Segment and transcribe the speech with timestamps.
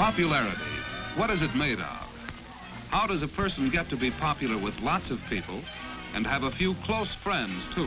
[0.00, 0.62] Popularity.
[1.18, 2.08] What is it made of?
[2.88, 5.62] How does a person get to be popular with lots of people
[6.14, 7.86] and have a few close friends, too?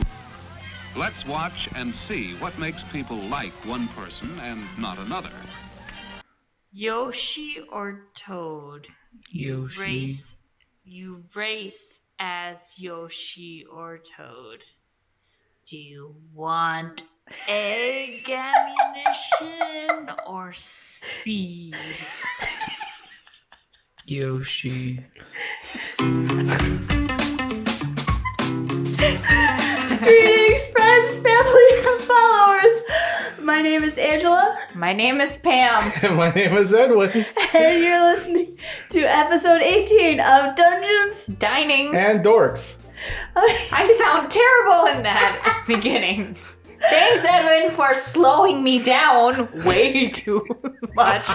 [0.96, 5.32] Let's watch and see what makes people like one person and not another.
[6.70, 8.86] Yoshi or Toad?
[9.30, 9.82] You Yoshi.
[9.82, 10.36] race.
[10.84, 14.62] You race as Yoshi or Toad.
[15.66, 17.02] Do you want
[17.48, 21.74] egg ammunition or speed?
[24.06, 25.04] Yoshi.
[29.26, 32.82] Greetings, friends, family, and followers.
[33.40, 36.16] My name is Angela, My name is Pam.
[36.16, 37.10] My name is Edwin.
[37.54, 38.58] and you're listening
[38.90, 41.26] to episode 18 of Dungeons.
[41.40, 41.94] Dinings.
[41.96, 42.76] And Dorks.
[43.36, 46.36] I sound terrible in that beginning.
[46.90, 50.46] Thanks, Edwin, for slowing me down way too
[50.94, 51.28] much.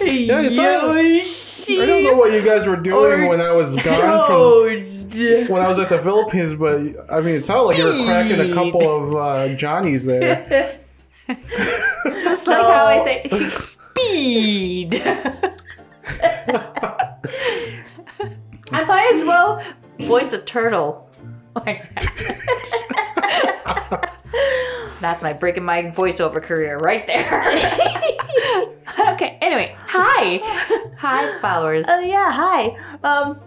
[0.00, 1.82] Yeah, Yoshi.
[1.82, 5.68] I don't know what you guys were doing when I was gone from when I
[5.68, 6.78] was at the Philippines, but
[7.10, 10.74] I mean, it sounded like you were cracking a couple of uh, Johnnies there.
[11.28, 15.02] Just like how I say speed.
[18.70, 19.62] I might as well
[20.00, 21.07] voice a turtle.
[21.66, 21.84] Like
[25.00, 27.44] That's my breaking my voiceover career right there.
[29.12, 30.40] okay, anyway, hi.
[30.98, 31.86] Hi, followers.
[31.88, 32.76] Oh yeah, hi.
[33.04, 33.40] Um,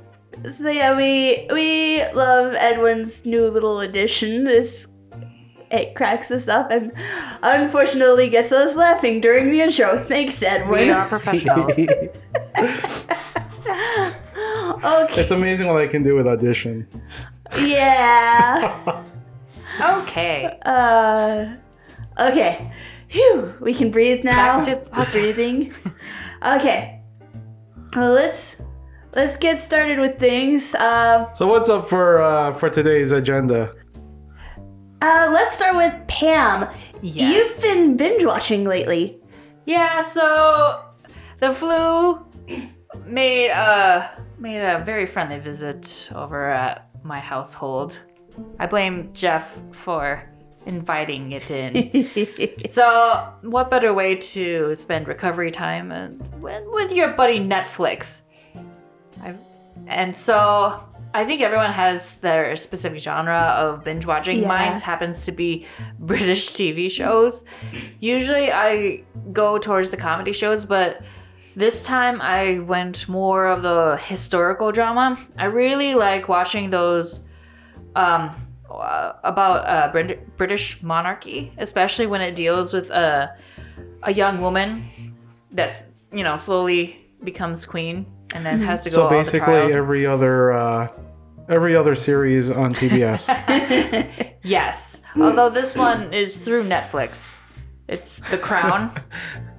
[0.58, 4.46] so yeah, we we love Edwin's new little addition.
[4.46, 4.88] This
[5.72, 6.92] it cracks us up and
[7.44, 10.04] unfortunately gets us laughing during the intro.
[10.04, 10.80] Thanks, Edwin.
[10.80, 11.72] We are professionals.
[11.80, 12.10] okay.
[15.22, 16.86] it's amazing what I can do with audition.
[17.58, 19.04] Yeah.
[19.80, 20.60] Okay.
[20.64, 21.56] Uh.
[22.20, 22.72] Okay.
[23.08, 23.54] Phew.
[23.62, 24.62] We can breathe now.
[24.62, 25.12] Back to podcast.
[25.12, 25.74] breathing.
[26.44, 27.00] Okay.
[27.96, 28.56] Well, let's
[29.16, 30.76] let's get started with things.
[30.76, 31.28] Um.
[31.36, 33.74] So what's up for uh, for today's agenda?
[35.02, 36.68] Uh, let's start with Pam.
[37.02, 37.34] Yes.
[37.34, 39.20] You've been binge watching lately.
[39.66, 40.84] Yeah, so
[41.40, 42.26] the flu
[43.06, 48.00] made a made a very friendly visit over at my household.
[48.60, 50.24] I blame Jeff for
[50.66, 52.70] inviting it in.
[52.70, 58.22] so, what better way to spend recovery time and with, your buddy Netflix?
[59.24, 59.36] i
[59.88, 64.42] and so I think everyone has their specific genre of binge watching.
[64.42, 64.48] Yeah.
[64.48, 65.66] Mine happens to be
[66.00, 67.44] British TV shows.
[68.00, 71.02] Usually I go towards the comedy shows, but
[71.56, 75.20] this time I went more of the historical drama.
[75.38, 77.22] I really like watching those
[77.96, 78.36] um,
[78.70, 83.36] uh, about uh, Brit- British monarchy, especially when it deals with a
[84.04, 84.84] a young woman
[85.52, 90.54] that's you know slowly becomes queen and then has to go So basically, every other
[90.54, 90.88] uh,
[91.50, 93.28] every other series on PBS.
[94.44, 95.02] Yes.
[95.16, 97.32] Although this one is through Netflix.
[97.88, 98.92] It's The Crown.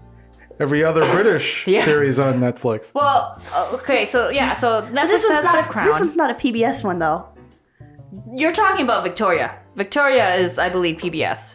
[0.61, 1.85] every other British Yeah.
[1.85, 2.93] series on Netflix.
[2.95, 3.41] well,
[3.75, 5.59] okay, so yeah, so Netflix This one's has not.
[5.59, 5.87] A, Crown.
[5.89, 7.29] this one's not a PBS one though.
[8.35, 9.59] You're talking about Victoria.
[9.77, 11.55] Victoria is, I believe, PBS.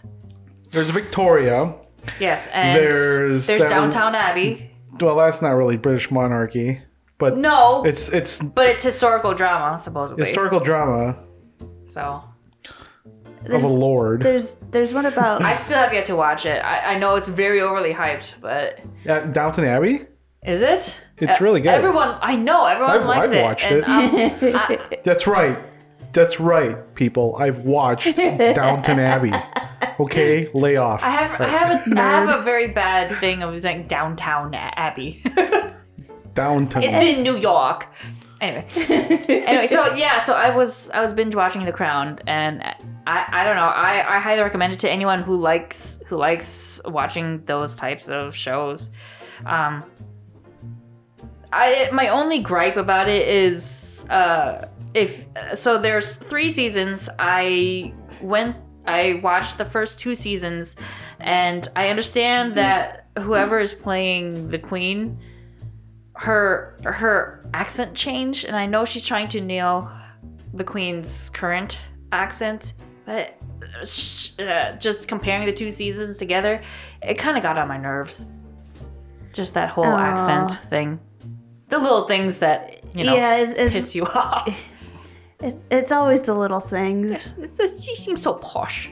[0.71, 1.73] There's Victoria.
[2.19, 4.71] Yes, and There's there's that one- Downtown Abbey.
[4.99, 6.81] Well, that's not really British monarchy,
[7.19, 10.25] but No, it's it's but it's historical drama supposedly.
[10.25, 11.15] historical drama
[11.89, 12.23] so
[13.51, 14.21] of a lord.
[14.21, 15.41] There's there's one about.
[15.41, 16.63] I still have yet to watch it.
[16.63, 20.05] I, I know it's very overly hyped, but Uh, Downton Abbey.
[20.45, 20.99] is it?
[21.17, 21.69] It's Uh, really good.
[21.69, 23.43] Everyone, I know everyone I've- likes I've it.
[23.43, 24.55] watched and, it.
[24.55, 24.55] um,
[24.91, 25.57] I- That's right.
[26.13, 27.35] That's right, people.
[27.37, 29.33] I've watched Downton Abbey.
[29.99, 31.03] Okay, lay off.
[31.03, 35.21] I have I have a, I have a very bad thing of saying downtown Abbey.
[36.33, 36.83] Downton.
[36.83, 37.87] it's in New York.
[38.39, 42.63] Anyway, anyway, so yeah, so I was I was binge watching The Crown, and
[43.07, 46.81] I I don't know I I highly recommend it to anyone who likes who likes
[46.85, 48.91] watching those types of shows.
[49.45, 49.85] Um,
[51.53, 58.57] I my only gripe about it is uh if so there's three seasons I went
[58.85, 60.75] I watched the first two seasons
[61.19, 65.17] and I understand that whoever is playing the queen
[66.15, 69.89] her her accent changed and I know she's trying to nail
[70.53, 71.79] the queen's current
[72.11, 72.73] accent
[73.07, 73.33] but
[74.39, 76.61] uh, just comparing the two seasons together
[77.01, 78.25] it kind of got on my nerves
[79.33, 79.97] just that whole Aw.
[79.97, 80.99] accent thing
[81.69, 84.47] the little things that you know yeah, it's, it's, piss you off
[85.41, 87.11] it- it's always the little things.
[87.37, 88.89] It's- it's- she seems so posh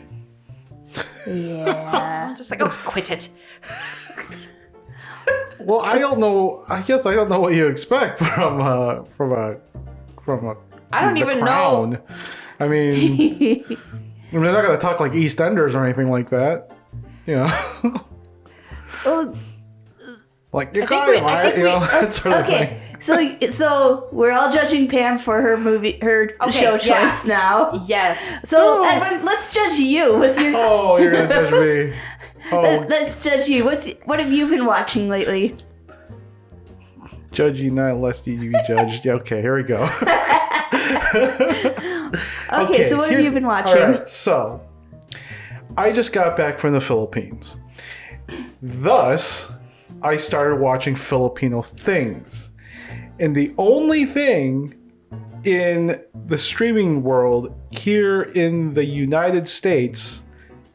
[1.27, 2.25] Yeah.
[2.29, 3.29] I'm just like oh quit it
[5.59, 6.63] well, I don't know.
[6.69, 9.57] I guess I don't know what you expect from uh from a
[10.23, 10.56] from a.
[10.94, 11.45] I don't The even know.
[11.45, 12.00] Crown.
[12.59, 13.65] I mean,
[14.36, 16.72] I mean, they're not gonna talk like EastEnders or anything like that.
[17.26, 18.02] You know,
[19.06, 19.34] Oh,
[20.52, 21.44] like you're think got we- right?
[21.46, 22.56] think You we- know, oh, that sort of thing.
[22.64, 22.82] okay.
[23.00, 27.10] So so we're all judging Pam for her movie her Okay, show yeah.
[27.18, 27.82] choice now.
[27.88, 28.50] Yes.
[28.50, 28.84] So Oh.
[28.84, 30.18] Edwin, let's judge you.
[30.18, 31.52] What's your Oh, you're gonna judge
[31.92, 31.96] me.
[32.52, 33.64] Oh, Let, us judge you.
[33.66, 35.56] What's what have you been watching lately?
[37.32, 39.04] judge you not lest you be judged.
[39.06, 39.88] Yeah, okay, here we go.
[42.51, 43.81] Okay, so what have you been watching?
[43.81, 44.62] All right, so
[45.77, 47.57] I just got back from the Philippines.
[48.62, 49.51] Thus,
[50.01, 52.51] I started watching Filipino things.
[53.19, 54.74] And the only thing
[55.44, 60.24] in the streaming world here in the United States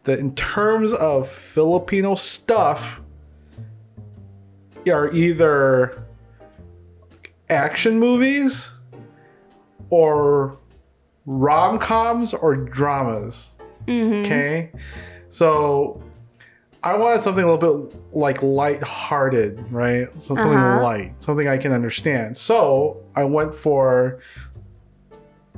[0.05, 3.01] that, in terms of Filipino stuff,
[4.89, 6.07] are either
[7.49, 8.73] action movies
[9.91, 10.57] or
[11.27, 13.51] rom coms or dramas.
[13.87, 14.25] Mm-hmm.
[14.25, 14.71] Okay,
[15.29, 16.03] so
[16.83, 20.09] I wanted something a little bit like light-hearted, right?
[20.15, 20.81] So something Uh-huh.
[20.83, 22.37] light, something I can understand.
[22.37, 24.21] So I went for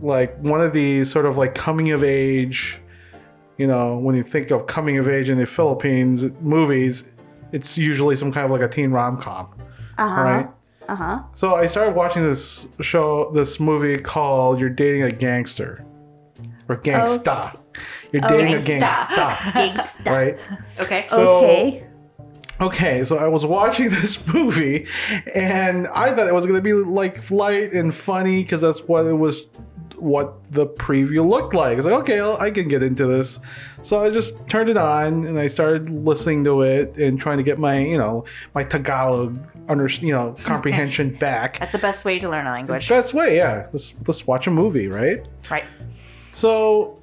[0.00, 2.78] like one of these sort of like coming of age.
[3.58, 7.04] You know, when you think of coming of age in the Philippines movies,
[7.52, 9.48] it's usually some kind of like a teen rom com,
[9.98, 10.22] Uh huh.
[10.22, 10.48] right?
[10.88, 11.22] Uh huh.
[11.34, 15.84] So I started watching this show, this movie called "You're Dating a Gangster"
[16.68, 17.58] or "Gangsta."
[18.12, 19.06] You're dating a Gangsta.
[19.06, 19.36] gangsta,
[19.74, 20.04] Gangsta.
[20.10, 20.38] right?
[20.80, 21.06] Okay.
[21.08, 21.86] So- okay.
[22.60, 24.86] Okay, so I was watching this movie,
[25.34, 29.14] and I thought it was gonna be like light and funny because that's what it
[29.14, 29.42] was,
[30.02, 31.74] what the preview looked like.
[31.74, 33.38] I was like, okay, I'll, I can get into this.
[33.82, 37.44] So I just turned it on and I started listening to it and trying to
[37.44, 39.38] get my, you know, my Tagalog
[39.68, 41.60] under, you know, comprehension back.
[41.60, 42.88] That's the best way to learn a language.
[42.88, 43.68] Best way, yeah.
[43.72, 45.24] Let's let's watch a movie, right?
[45.48, 45.64] Right.
[46.32, 47.00] So,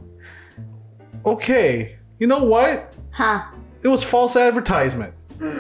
[1.25, 2.94] okay, you know what?
[3.12, 3.46] Huh.
[3.81, 5.13] It was false advertisement,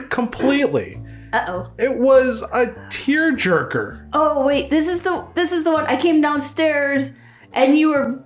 [0.09, 1.01] completely.
[1.31, 1.71] Uh oh.
[1.77, 4.09] It was a tearjerker.
[4.13, 7.11] Oh wait, this is the this is the one I came downstairs
[7.53, 8.23] and you were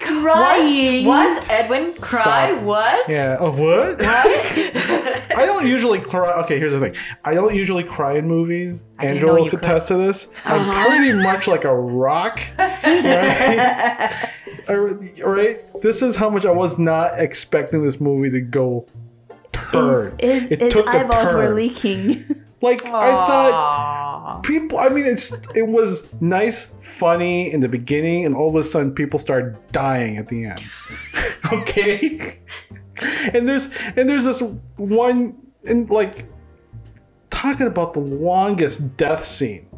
[0.00, 1.06] crying.
[1.06, 1.36] What?
[1.36, 1.50] What?
[1.50, 1.92] Edwin?
[1.94, 2.52] Cry?
[2.52, 2.62] Stop.
[2.62, 3.08] What?
[3.08, 3.36] Yeah.
[3.40, 3.98] Oh, what?
[3.98, 4.02] What?
[5.36, 6.30] I don't usually cry.
[6.42, 6.94] Okay, here's the thing.
[7.24, 8.84] I don't usually cry in movies.
[8.98, 9.60] I Angela will you could.
[9.60, 10.26] attest to this.
[10.44, 10.54] Uh-huh.
[10.54, 14.30] I'm pretty much like a rock, right?
[14.68, 15.80] Right?
[15.82, 18.86] This is how much I was not expecting this movie to go
[19.52, 20.16] turn.
[20.20, 22.24] His, it his took a eyeballs were leaking.
[22.64, 28.34] Like I thought people i mean it's it was nice funny in the beginning and
[28.34, 30.62] all of a sudden people start dying at the end
[31.52, 32.38] okay
[33.32, 34.42] and there's and there's this
[34.76, 35.34] one
[35.68, 36.26] and like
[37.30, 39.68] talking about the longest death scene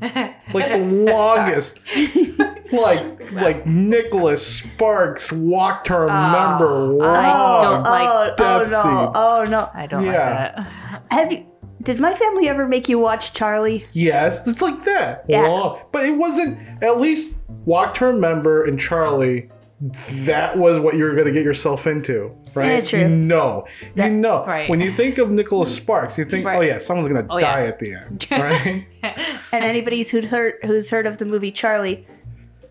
[0.00, 1.80] like the longest
[2.72, 8.70] like like nicholas sparks walked to oh, remember long I don't like oh, oh death
[8.70, 9.10] no, scenes.
[9.14, 9.70] oh no.
[9.74, 10.12] I don't Yeah.
[10.12, 10.87] like that.
[11.10, 11.46] Have you?
[11.82, 13.86] Did my family ever make you watch Charlie?
[13.92, 15.24] Yes, it's like that.
[15.28, 15.76] Yeah.
[15.92, 17.34] But it wasn't, at least
[17.66, 19.48] Walk to Remember and Charlie,
[19.80, 22.66] that was what you were going to get yourself into, right?
[22.66, 22.98] Yeah, true.
[22.98, 23.64] You know.
[23.94, 24.44] That- you know.
[24.44, 24.68] right.
[24.68, 25.76] When you think of Nicholas mm.
[25.80, 27.54] Sparks, you think, oh, yeah, someone's going to Oh, yeah.
[27.54, 28.86] die at the end, right?
[29.52, 32.06] And anybody who's heard who's heard of the movie Charlie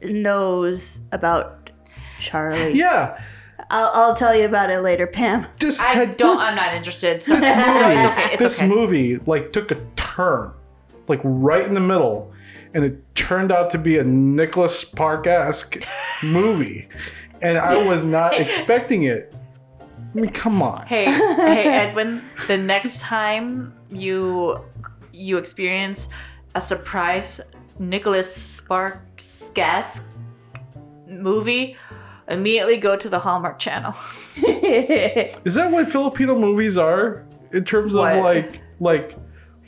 [0.03, 1.69] knows about
[2.21, 2.73] Charlie.
[2.73, 3.21] yeah.
[3.69, 5.45] I'll, I'll tell you about it later, Pam.
[5.59, 6.39] This I had- don't.
[6.39, 7.21] I'm not interested.
[7.21, 8.33] So, This so movie, it's okay.
[8.33, 8.67] It's this okay.
[8.67, 10.51] movie, like, took a turn,
[11.07, 12.31] like, right in the middle.
[12.73, 15.83] And it turned out to be a Nicholas Spark esque
[16.23, 16.87] movie.
[17.41, 19.33] And I was not expecting it.
[19.79, 20.85] I mean, come on.
[20.87, 22.23] Hey, hey, Edwin.
[22.47, 24.59] The next time you
[25.11, 26.09] you experience
[26.55, 27.41] a surprise
[27.79, 30.01] Nicholas Sparks gas
[31.07, 31.75] movie,
[32.27, 33.93] immediately go to the Hallmark Channel.
[34.37, 38.15] Is that what Filipino movies are in terms of What?
[38.23, 39.13] like like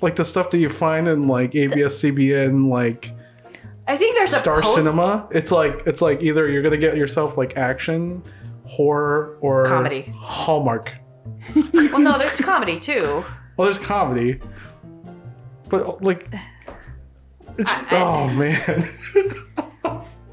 [0.02, 3.12] like the stuff that you find in like ABS-CBN like
[3.88, 5.28] I think there's a Star post- Cinema?
[5.32, 8.22] It's like it's like either you're gonna get yourself like action,
[8.66, 10.12] horror, or Comedy.
[10.16, 10.94] Hallmark.
[11.74, 13.24] Well, no, there's comedy too.
[13.58, 14.40] Well, there's comedy,
[15.70, 16.28] but like
[17.58, 18.88] it's I- I- oh man.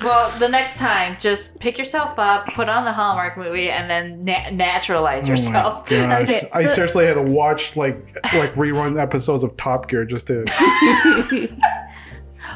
[0.03, 4.25] Well, the next time, just pick yourself up, put on the Hallmark movie, and then
[4.25, 5.89] na- naturalize Oh my yourself.
[5.89, 6.23] gosh.
[6.23, 7.97] Okay, I seriously had to watch like
[8.35, 10.45] like rerun episodes of Top Gear just to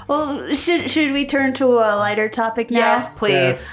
[0.08, 2.78] well, should should we turn to a lighter topic now?
[2.78, 3.70] yes, please.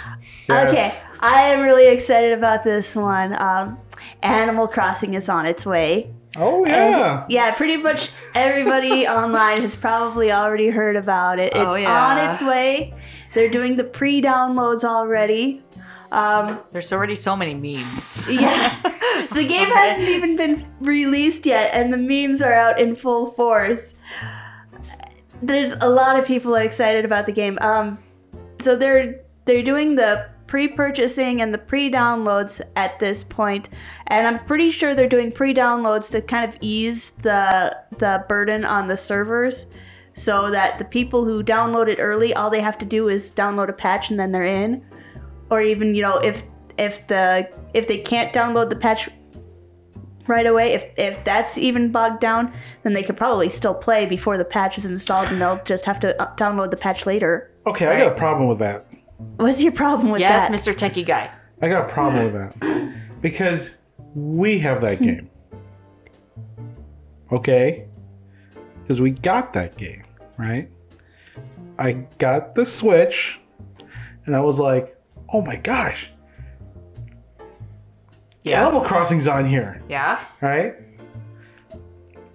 [0.50, 1.04] Yes.
[1.04, 3.40] Okay, I am really excited about this one.
[3.42, 3.78] Um,
[4.24, 6.14] Animal Crossing is on its way.
[6.38, 7.26] Oh yeah.
[7.30, 11.48] Yeah, pretty much everybody online has probably already heard about it.
[11.48, 12.06] It's Oh, yeah.
[12.08, 12.94] on its way.
[13.38, 15.62] They're doing the pre-downloads already.
[16.12, 18.28] Um, There's already so many memes.
[18.28, 18.76] yeah,
[19.32, 23.94] the game hasn't even been released yet, and the memes are out in full force.
[25.44, 27.60] There's a lot of people excited about the game.
[27.62, 28.00] Um,
[28.60, 33.70] so they're they're doing the pre-purchasing and the pre-downloads at this point,
[34.08, 38.88] and I'm pretty sure they're doing pre-downloads to kind of ease the the burden on
[38.88, 39.68] the servers,
[40.18, 43.70] so that the people who download it early, all they have to do is download
[43.70, 44.84] a patch and then they're in,
[45.50, 46.44] or even you know if
[46.78, 49.10] if the if they can't download the patch
[50.26, 52.52] right away, if if that's even bogged down,
[52.84, 56.00] then they could probably still play before the patch is installed, and they'll just have
[56.02, 57.52] to uh, download the patch later.
[57.68, 58.88] Okay, I got a problem with that.
[59.38, 60.56] What's your problem with Yes, that?
[60.56, 60.74] Mr.
[60.76, 61.32] Techie Guy.
[61.62, 63.76] I got a problem with that because
[64.16, 65.30] we have that game.
[67.32, 67.88] Okay,
[68.82, 70.04] because we got that game,
[70.38, 70.70] right?
[71.80, 73.40] I got the Switch,
[74.26, 74.98] and I was like,
[75.32, 76.12] "Oh my gosh,
[78.44, 78.64] Yeah.
[78.66, 80.20] Animal Crossing's on here!" Yeah.
[80.42, 80.76] right?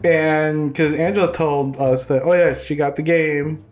[0.05, 3.65] And because Angela told us that, oh yeah, she got the game,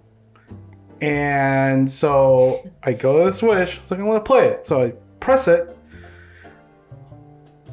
[1.00, 3.78] and so I go to the Switch.
[3.78, 5.76] I was like, I want to play it, so I press it,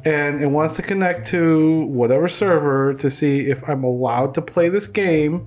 [0.04, 4.68] and it wants to connect to whatever server to see if I'm allowed to play
[4.68, 5.46] this game,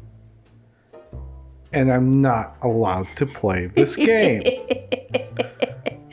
[1.73, 4.43] and I'm not allowed to play this game.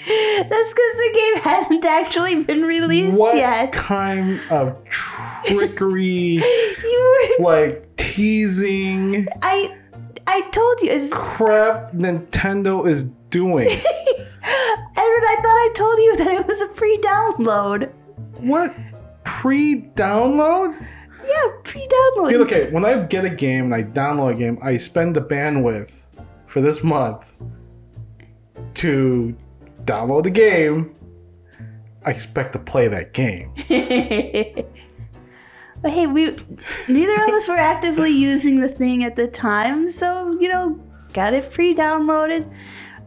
[0.08, 3.66] That's because the game hasn't actually been released what yet.
[3.66, 6.04] What kind of trickery,
[6.82, 9.26] You were, like teasing?
[9.42, 9.76] I,
[10.26, 10.90] I told you.
[10.92, 13.68] It's, crap Nintendo is doing.
[13.68, 13.84] Edward,
[15.28, 17.92] I thought I told you that it was a pre-download.
[18.38, 18.74] what?
[19.24, 20.86] Pre-download?
[21.28, 22.32] Yeah, pre-download.
[22.32, 25.20] Yeah, okay, when I get a game and I download a game, I spend the
[25.20, 26.04] bandwidth
[26.46, 27.34] for this month
[28.74, 29.36] to
[29.84, 30.94] download the game.
[32.04, 33.52] I expect to play that game.
[35.82, 36.36] but hey, we
[36.88, 40.80] neither of us were actively using the thing at the time, so you know,
[41.12, 42.50] got it pre-downloaded.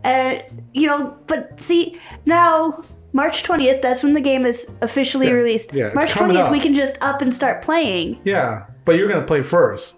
[0.03, 0.39] Uh,
[0.73, 2.83] you know, but see now.
[3.13, 5.73] March 20th, that's when the game is officially Yeah, released.
[5.73, 6.51] yeah, March 20th, up.
[6.51, 8.21] we can just up and start playing.
[8.23, 9.97] Yeah, but you're gonna play first.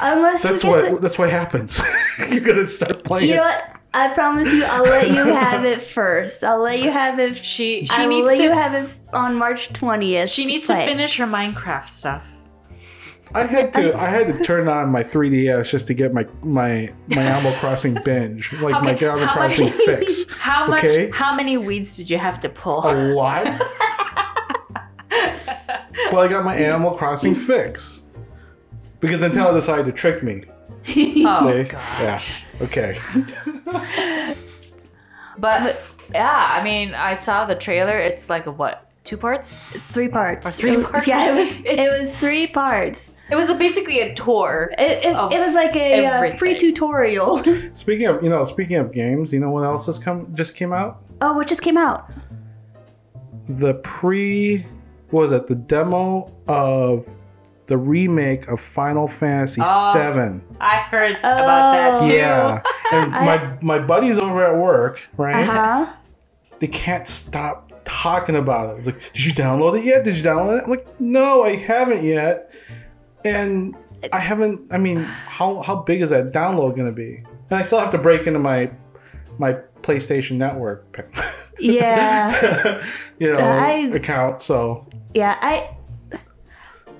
[0.00, 1.80] Unless That's we get what to, that's what happens.
[2.30, 3.28] you're gonna start playing.
[3.30, 3.76] You know what?
[3.92, 6.44] I promise you, I'll let you have it first.
[6.44, 7.36] I'll let you have it.
[7.36, 10.28] She she I will needs let to you have it on March 20th.
[10.32, 10.86] she needs to play.
[10.86, 12.24] finish her Minecraft stuff.
[13.34, 16.92] I had to I had to turn on my 3DS just to get my my
[17.08, 20.28] my Animal Crossing binge, like my Animal Crossing fix.
[20.30, 20.84] How much?
[20.84, 21.10] Okay.
[21.10, 22.82] How many weeds did you have to pull?
[22.84, 23.44] A lot.
[26.12, 28.02] well, I got my Animal Crossing fix
[29.00, 30.44] because Nintendo decided to trick me.
[31.24, 31.64] oh See?
[31.64, 32.00] god.
[32.02, 32.22] Yeah.
[32.62, 32.98] Okay.
[35.38, 35.80] But
[36.12, 37.98] yeah, I mean, I saw the trailer.
[37.98, 38.89] It's like a what?
[39.04, 39.52] Two parts?
[39.92, 40.46] three parts.
[40.46, 41.06] Or three It- parts?
[41.06, 41.48] Yeah, it was.
[41.64, 43.10] It's- it was three parts.
[43.30, 44.72] It was a, basically a tour.
[44.76, 46.38] It, it, Of it was like a uh, everything.
[46.38, 47.42] pre-tutorial.
[47.74, 50.72] Speaking of, you know, speaking of games, you know what else has come just came
[50.72, 51.02] out?
[51.22, 52.10] oh, what just came out?
[53.48, 54.64] The pre
[55.12, 57.08] was it the demo of
[57.66, 59.92] the remake of Final Fantasy Oh.
[59.94, 60.40] VII.
[60.60, 62.06] I heard about that Oh.
[62.08, 62.12] too.
[62.14, 63.24] Yeah, and I-
[63.60, 65.46] my my buddies over at work, right?
[65.48, 65.92] Uh huh.
[66.58, 68.78] They can't stop talking about it.
[68.78, 70.04] It's like, did you download it yet?
[70.04, 70.64] Did you download it?
[70.64, 72.54] I'm like, no, I haven't yet.
[73.24, 73.76] And
[74.12, 74.72] I haven't.
[74.72, 77.16] I mean, how how big is that download gonna be?
[77.50, 78.70] And I still have to break into my
[79.38, 81.10] my PlayStation Network,
[81.58, 82.82] Yeah.
[83.18, 84.40] you know, I- account.
[84.40, 85.76] So Yeah, I.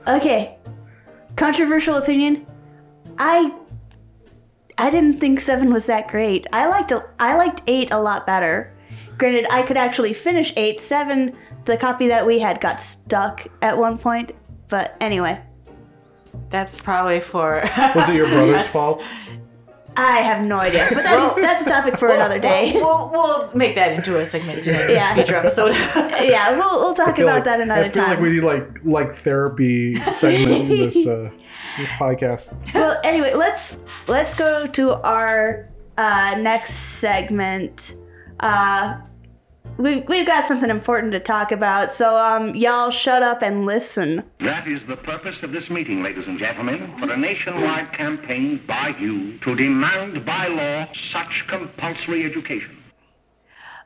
[0.06, 0.58] Okay.
[1.36, 2.46] Controversial opinion.
[3.18, 3.54] I.
[4.76, 6.46] I didn't think seven was that great.
[6.52, 8.74] I liked I liked eight a lot better.
[9.18, 10.80] Granted, I could actually finish eight.
[10.80, 14.32] Seven, the copy that we had got stuck at one point.
[14.68, 15.40] But anyway,
[16.50, 17.62] That's probably for.
[17.94, 18.68] was it your brother's Yes.
[18.68, 19.12] fault?
[19.96, 20.86] I have no idea.
[20.88, 22.72] But that's Well- that's a topic for another day.
[22.74, 25.14] We'll, we'll, we'll make that into a segment in this Yeah.
[25.14, 25.74] future episode.
[25.96, 27.90] yeah, we'll we'll talk about like, that another time.
[27.90, 28.10] I feel time.
[28.12, 31.28] like we need like like therapy segment in this uh,
[31.76, 32.54] this podcast.
[32.72, 37.96] well anyway let's let's go to our uh, next segment
[38.40, 38.98] uh,
[39.76, 44.22] we've, we've got something important to talk about so um, y'all shut up and listen
[44.38, 48.94] That is the purpose of this meeting, ladies and gentlemen, for a nationwide campaign by
[48.98, 52.76] you to demand by law such compulsory education.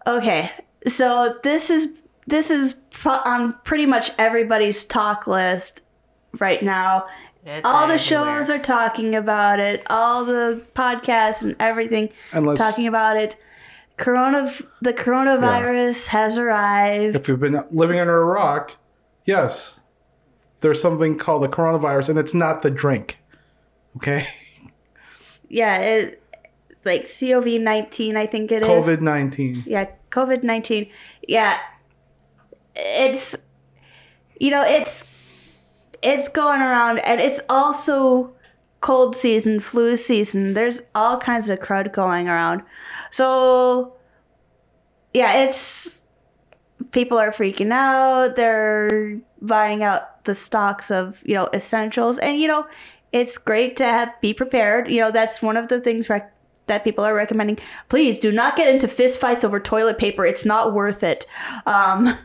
[0.07, 0.51] okay
[0.87, 1.89] so this is
[2.27, 5.83] this is on pretty much everybody's talk list
[6.39, 7.07] right now.
[7.45, 7.99] It's All the everywhere.
[7.99, 9.83] shows are talking about it.
[9.91, 13.37] All the podcasts and everything Unless talking about it.
[13.97, 17.15] Corona, the coronavirus has arrived.
[17.17, 18.77] if you've been living under a rock,
[19.25, 19.79] yes,
[20.61, 23.19] there's something called the coronavirus, and it's not the drink.
[23.97, 24.27] Okay,
[25.49, 26.23] Yeah, it
[26.85, 28.69] like COVID nineteen, I think it is.
[28.69, 29.63] COVID nineteen.
[29.67, 30.91] Yeah, COVID nineteen.
[31.29, 31.59] Yeah,
[32.75, 33.37] it's
[34.41, 35.05] you know it's
[36.03, 38.33] it's going around, and it's also
[38.81, 40.55] cold season, flu season.
[40.55, 42.63] There's all kinds of crud going around.
[43.14, 43.94] So
[45.12, 46.02] yeah, it's
[46.90, 48.35] people are freaking out.
[48.35, 52.66] They're buying out the stocks of you know essentials, and you know
[53.12, 54.90] it's great to have, be prepared.
[54.90, 56.35] You know that's one of the things rec-
[56.66, 57.59] that people are recommending.
[57.88, 60.26] Please do not get into fist fights over toilet paper.
[60.26, 61.25] It's not worth it.
[61.66, 62.18] Um,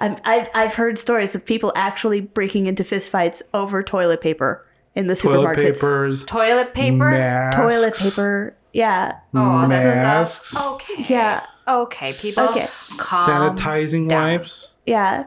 [0.00, 4.64] I've, I've I've heard stories of people actually breaking into fist fights over toilet paper
[4.96, 5.22] in the supermarkets.
[5.22, 5.74] Toilet supermarkets.
[5.74, 7.10] papers, Toilet paper.
[7.12, 8.56] masks, Toilet paper.
[8.72, 9.18] Yeah.
[9.34, 11.04] Oh, masks, that's okay.
[11.08, 11.46] Yeah.
[11.68, 12.44] Okay, people.
[12.44, 12.64] Okay.
[12.98, 14.38] Calm sanitizing down.
[14.38, 14.72] wipes.
[14.86, 15.26] Yeah.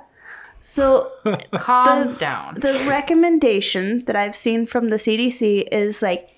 [0.61, 1.11] So
[1.53, 2.55] Calm The- down.
[2.59, 6.29] the recommendation that I've seen from the CDC is like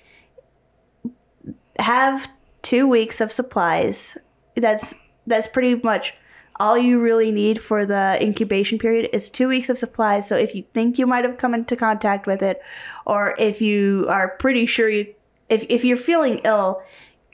[1.80, 2.28] have
[2.62, 4.18] two weeks of supplies.
[4.56, 4.94] That's
[5.26, 6.14] that's pretty much
[6.60, 10.28] all you really need for the incubation period is two weeks of supplies.
[10.28, 12.62] So if you think you might have come into contact with it,
[13.06, 15.14] or if you are pretty sure you,
[15.50, 16.82] if if you're feeling ill,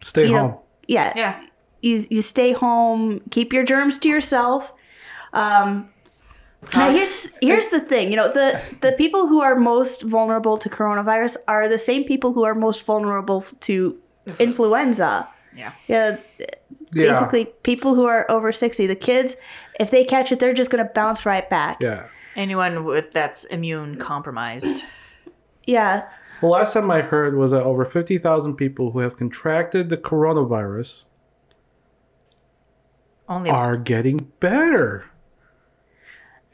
[0.01, 0.51] Stay you home.
[0.51, 1.43] know, yeah, yeah.
[1.82, 4.74] you, you stay home, keep your germs to yourself.
[5.34, 5.89] Um,
[6.75, 10.70] now here's here's the thing, you know, the the people who are most vulnerable to
[10.70, 13.98] coronavirus are the same people who are most vulnerable to
[14.39, 15.27] influenza.
[15.55, 15.74] Yeah.
[15.88, 17.12] Yeah, yeah.
[17.12, 19.36] basically people who are over 60, the kids,
[19.79, 21.77] if they catch it, they're just going to bounce right back.
[21.79, 22.08] Yeah.
[22.36, 24.84] Anyone with that's immune compromised.
[25.65, 26.10] Yeah.
[26.44, 31.06] The last time I heard was that over 50,000 people who have contracted the coronavirus
[33.29, 35.06] Only are getting better.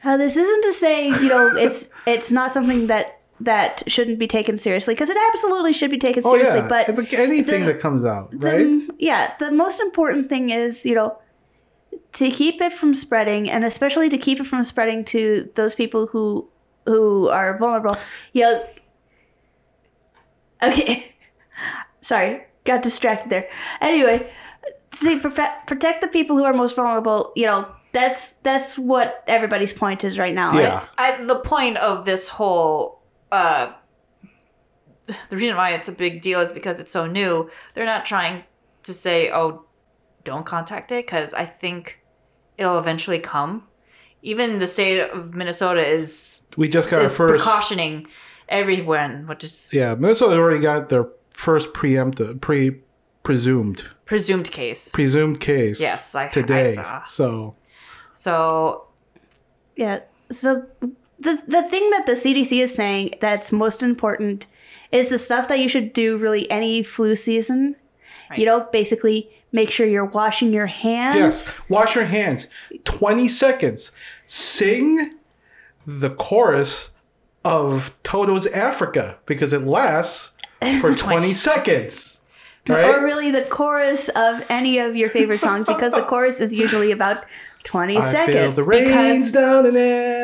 [0.04, 4.28] Now, this isn't to say, you know, it's it's not something that that shouldn't be
[4.28, 7.72] taken seriously because it absolutely should be taken Oh seriously, yeah, but like anything the-
[7.72, 8.96] that comes out, the- right?
[9.00, 11.18] yeah, the most important thing is, you know,
[12.12, 16.06] to keep it from spreading, and especially to keep it from spreading to those people
[16.06, 16.48] who
[16.86, 17.96] who are vulnerable.
[18.34, 18.64] You know,
[20.62, 21.14] okay,
[22.00, 23.48] sorry, got distracted there.
[23.80, 24.26] Anyway,
[25.02, 27.32] to prote- protect the people who are most vulnerable.
[27.36, 30.58] You know, that's that's what everybody's point is right now.
[30.58, 30.86] Yeah.
[30.98, 33.00] I, the point of this whole
[33.32, 33.72] uh
[35.28, 38.44] the reason why it's a big deal is because it's so new they're not trying
[38.84, 39.64] to say oh
[40.24, 42.00] don't contact it because i think
[42.58, 43.64] it'll eventually come
[44.22, 47.42] even the state of minnesota is We just got our first.
[47.44, 48.06] precautioning
[48.50, 52.78] everyone which is Yeah, Minnesota already got their first preemptive, pre
[53.22, 55.80] presumed presumed case presumed case.
[55.80, 56.74] Yes, I- I today.
[56.74, 57.04] saw.
[57.04, 57.54] So
[58.12, 58.86] so
[59.76, 60.00] Yeah.
[60.30, 60.64] So
[61.18, 64.46] the the thing that the CDC is saying that's most important
[64.92, 67.76] is the stuff that you should do really any flu season.
[68.36, 71.16] You know, basically make sure you're washing your hands.
[71.16, 72.46] yes, wash your hands.
[72.84, 73.90] Twenty seconds.
[74.24, 75.12] Sing
[75.86, 76.90] the chorus
[77.44, 80.32] of Toto's Africa because it lasts
[80.80, 82.18] for twenty seconds.
[82.68, 82.94] Right?
[82.94, 86.92] Or really the chorus of any of your favorite songs because the chorus is usually
[86.92, 87.24] about
[87.64, 88.56] 20 I seconds.
[88.56, 88.66] Because-
[89.66, 89.74] in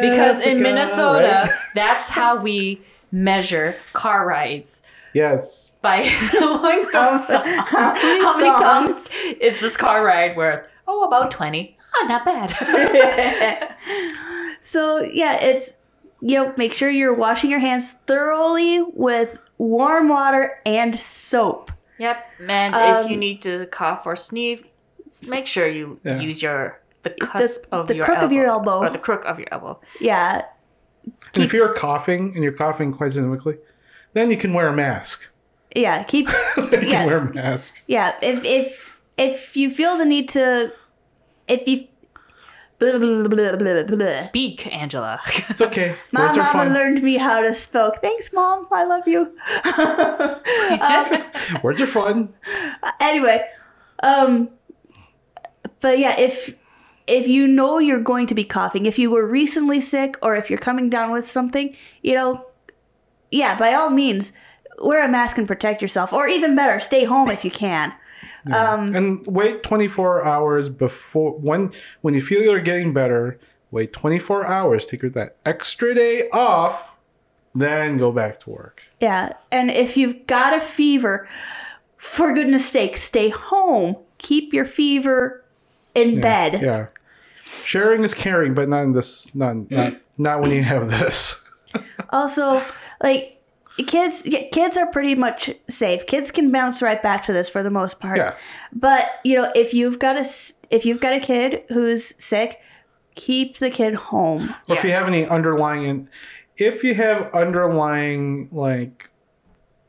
[0.00, 1.58] because in minnesota right?
[1.74, 4.82] that's how we measure car rides
[5.14, 5.72] Yes.
[5.80, 6.00] by
[6.34, 7.48] knowing the How- songs.
[7.68, 9.06] how many How many songs?
[9.06, 9.08] songs
[9.40, 10.66] is this car ride worth?
[10.86, 11.76] Oh, about 20.
[11.96, 12.50] Oh, not bad.
[14.62, 15.76] so yeah, it's
[16.20, 21.70] you know, make sure you're washing your hands thoroughly with warm water and soap.
[21.98, 22.24] yep.
[22.40, 24.62] And Um, if you need to cough or sneeze,
[25.26, 26.18] make sure you Yeah.
[26.20, 28.78] use your the cusp of the your crook elbow, of your elbow.
[28.80, 29.78] or the crook of your elbow.
[30.00, 30.42] Yeah.
[31.34, 33.58] And if you're coughing and you're coughing quite significantly,
[34.12, 35.30] then you can wear a mask.
[35.74, 36.26] Yeah, keep
[36.56, 37.06] you can Yeah.
[37.06, 37.80] wear a mask.
[37.86, 40.72] Yeah, if if if you feel the need to,
[41.48, 41.86] if you.
[42.78, 44.16] Blah, blah, blah, blah, blah.
[44.20, 45.18] Speak, Angela.
[45.48, 45.96] It's okay.
[46.12, 46.74] My Words are mama fun.
[46.74, 47.92] learned me how to speak.
[48.02, 48.66] Thanks, mom.
[48.70, 49.32] I love you.
[50.80, 52.34] um, Words are fun.
[53.00, 53.44] anyway,
[54.02, 54.50] um,
[55.80, 56.54] but yeah, if
[57.06, 60.50] if you know you're going to be coughing, if you were recently sick, or if
[60.50, 62.44] you're coming down with something, you know,
[63.30, 64.32] yeah, by all means,
[64.80, 67.92] wear a mask and protect yourself, or even better, stay home if you can.
[68.52, 73.38] Um, And wait 24 hours before when when you feel you're getting better.
[73.70, 74.86] Wait 24 hours.
[74.86, 76.96] Take that extra day off
[77.56, 78.82] then go back to work.
[79.00, 81.28] Yeah, and if you've got a fever,
[81.96, 83.96] for goodness sake, stay home.
[84.18, 85.44] Keep your fever
[85.94, 86.60] in bed.
[86.62, 86.86] Yeah.
[87.64, 91.42] Sharing is caring, but not in this not not not when you have this.
[92.08, 92.62] Also,
[93.02, 93.35] like
[93.84, 96.06] kids, y- kids are pretty much safe.
[96.06, 98.16] Kids can bounce right back to this for the most part.
[98.18, 98.34] Yeah.
[98.72, 102.58] But you know, if you've got a s- if you've got a kid who's sick,
[103.14, 104.54] keep the kid home.
[104.68, 106.08] Or if you have any underlying
[106.56, 109.10] if you have underlying like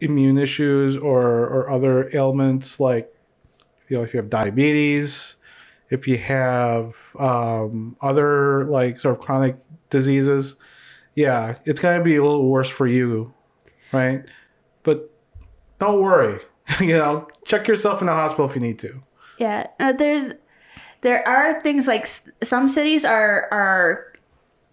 [0.02, 3.12] immune issues or or other ailments like
[3.88, 5.38] you know if you have diabetes
[5.90, 9.56] if you have um, other like sort of chronic
[9.90, 10.56] diseases
[11.16, 13.34] yeah it's going to be a little worse for you
[13.92, 14.24] right?
[14.84, 15.12] But
[15.80, 16.40] don't worry.
[16.82, 19.02] You know check yourself in the hospital if you need to.
[19.40, 20.34] Yeah, uh, there's
[21.00, 24.14] there are things like s- some cities are are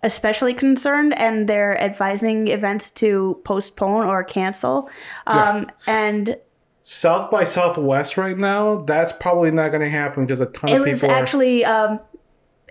[0.03, 4.91] especially concerned and they're advising events to postpone or cancel.
[5.29, 6.37] Um, and
[6.83, 10.81] south by southwest right now that's probably not going to happen because a ton it
[10.81, 11.99] of was people are, actually um,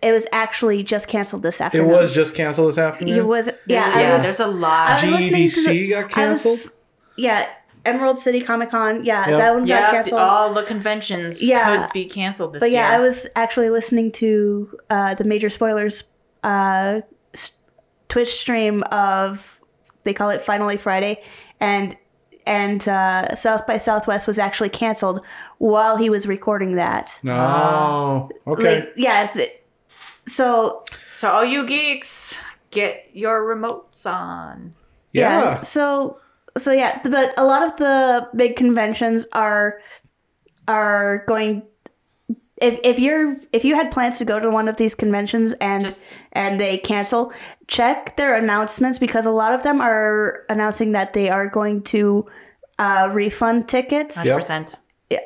[0.03, 1.89] it was actually just canceled this afternoon.
[1.89, 3.91] it was just canceled this afternoon It was yeah.
[3.95, 4.89] I yeah, was, there's a lot.
[4.91, 6.59] I was listening to GDC the- got I was- canceled?
[7.17, 7.47] yeah,
[7.85, 9.03] Emerald City Comic Con.
[9.03, 9.39] Yeah, Yep.
[9.39, 10.21] that one got yeah, canceled.
[10.21, 11.85] all the conventions Yeah.
[11.87, 12.81] could be canceled this But year.
[12.81, 16.05] yeah, I was actually listening to uh, the major spoilers
[16.43, 17.01] uh,
[17.33, 17.51] s-
[18.09, 19.59] Twitch stream of
[20.05, 21.21] they call it Finally Friday,
[21.59, 21.95] and
[22.45, 25.21] and uh, South by Southwest was actually canceled
[25.59, 27.17] while he was recording that.
[27.23, 28.29] No.
[28.47, 28.79] okay.
[28.81, 29.27] Like, yeah.
[29.27, 29.51] th-
[30.25, 30.83] so
[31.15, 32.35] So all you geeks,
[32.71, 34.73] get your remotes on.
[35.11, 35.61] yeah.
[35.61, 36.19] So
[36.57, 39.79] so yeah, but a lot of the big conventions are
[40.67, 41.63] are going
[42.61, 45.83] if if you're if you had plans to go to one of these conventions and
[45.83, 47.33] Just- and they cancel,
[47.67, 52.25] check their announcements because a lot of them are announcing that they are going to
[52.79, 54.15] uh, refund tickets.
[54.17, 54.75] 100%.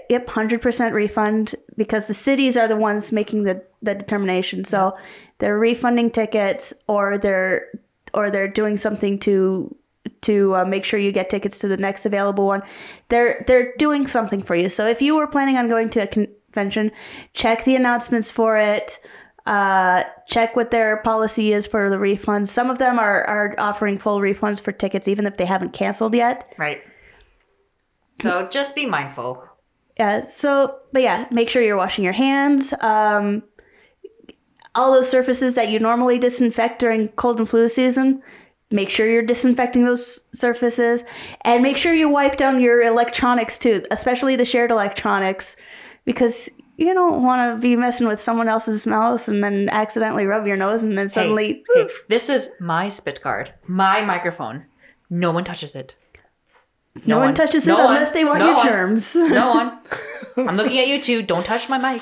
[0.09, 4.65] Yep, hundred percent refund because the cities are the ones making the, the determination.
[4.65, 4.97] So
[5.39, 7.67] they're refunding tickets, or they're
[8.13, 9.75] or they're doing something to
[10.21, 12.61] to uh, make sure you get tickets to the next available one.
[13.09, 14.69] They're they're doing something for you.
[14.69, 16.91] So if you were planning on going to a convention,
[17.33, 18.99] check the announcements for it.
[19.45, 22.47] Uh, check what their policy is for the refunds.
[22.49, 26.13] Some of them are are offering full refunds for tickets, even if they haven't canceled
[26.13, 26.53] yet.
[26.57, 26.81] Right.
[28.21, 29.47] So just be mindful.
[29.97, 30.25] Yeah.
[30.27, 32.73] So, but yeah, make sure you're washing your hands.
[32.81, 33.43] Um,
[34.77, 38.21] all those surfaces that you normally disinfect during cold and flu season,
[38.71, 41.03] make sure you're disinfecting those surfaces,
[41.41, 45.55] and make sure you wipe down your electronics too, especially the shared electronics,
[46.05, 50.45] because you don't want to be messing with someone else's mouse and then accidentally rub
[50.45, 51.63] your nose and then suddenly.
[51.73, 54.65] Hey, hey, this is my spit guard, my microphone.
[55.09, 55.95] No one touches it.
[57.05, 57.95] no, one, touches No it one.
[57.95, 58.65] unless they want No your one.
[58.67, 59.15] germs.
[59.15, 59.49] No
[60.35, 60.47] one.
[60.49, 61.23] I'm looking at you too.
[61.23, 62.01] Don't touch my mic.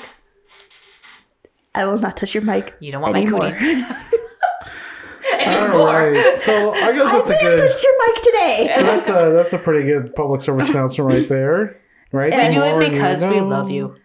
[1.75, 2.73] I will not touch your mic.
[2.79, 3.39] You don't want anymore.
[3.41, 3.85] my cooties.
[5.45, 5.85] All Anymore.
[5.87, 6.39] right.
[6.39, 7.69] So I guess that's a may have good.
[7.71, 8.73] touched your mic today.
[8.77, 11.81] That's a that's a pretty good public service announcement right there.
[12.11, 12.31] Right.
[12.31, 13.95] We do The more it because you we love you.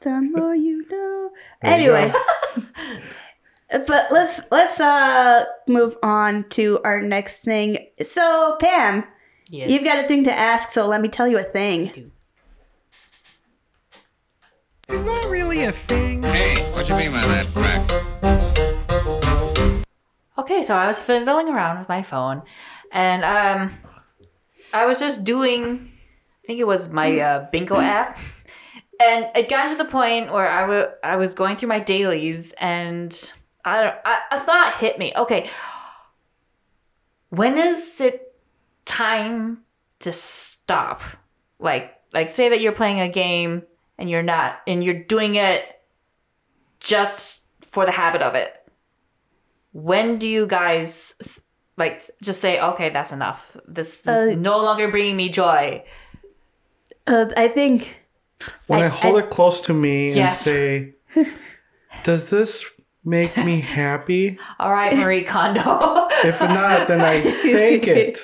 [0.00, 1.30] the more you know.
[1.62, 2.12] There you Anyway,
[3.86, 7.78] but let's let's uh move on to our next thing.
[8.02, 9.04] So Pam,
[9.48, 9.68] Yes.
[9.70, 12.10] you've got a thing to ask, so let me tell you a thing.
[14.88, 16.24] Is that really a thing?
[20.36, 22.42] Okay, so I was fiddling around with my phone,
[22.92, 23.74] and um,
[24.72, 25.88] I was just doing,
[26.44, 28.18] I think it was my uh, bingo app,
[29.00, 32.52] and it got to the point where I wa- I was going through my dailies,
[32.58, 33.32] and
[33.64, 35.12] I don't, I, a thought hit me.
[35.16, 35.48] Okay,
[37.30, 38.34] when is it
[38.84, 39.62] time
[40.00, 41.00] to stop?
[41.58, 43.62] Like, like say that you're playing a game
[43.98, 45.64] and you're not, and you're doing it
[46.84, 47.38] just
[47.72, 48.52] for the habit of it
[49.72, 51.14] when do you guys
[51.76, 55.82] like just say okay that's enough this, this Uh, is no longer bringing me joy
[57.06, 57.96] Uh, I think
[58.68, 60.94] When I, I- hold I- it close to me and say,
[62.04, 62.64] "Does this
[63.04, 68.18] make me happy?" all right marie kondo If not, then I thank it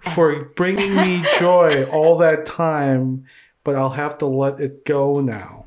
[0.00, 3.24] for bringing me joy all that time.
[3.62, 5.59] But I'll have to let it go now.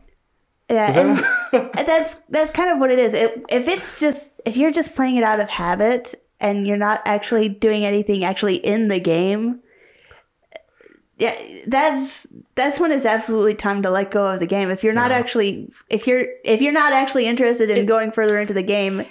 [0.74, 1.18] Yeah, Is and
[1.52, 1.72] that?
[1.86, 3.14] that's that's kind of what it is.
[3.14, 7.02] It, if it's just if you're just playing it out of habit and you're not
[7.06, 9.62] actually doing anything actually in the game,
[11.18, 11.36] yeah,
[11.68, 14.70] that's that's when it's absolutely time to let go of the game.
[14.72, 15.18] If you're not Yeah.
[15.18, 19.06] actually if you're if you're not actually interested in going further into the game,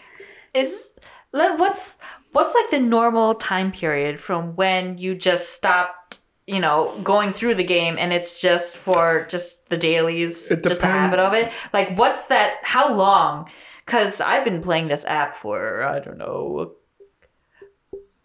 [0.53, 0.89] it's
[1.33, 1.97] let- what's
[2.33, 6.19] what's like the normal time period from when you just stopped,
[6.53, 10.87] you know, going through the game and it's just for just the dailies, just the
[10.87, 11.51] habit of it?
[11.73, 12.55] Like, what's that?
[12.63, 13.49] How long?
[13.85, 16.73] Because I've been playing this app for I don't know,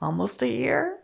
[0.01, 0.97] almost a year.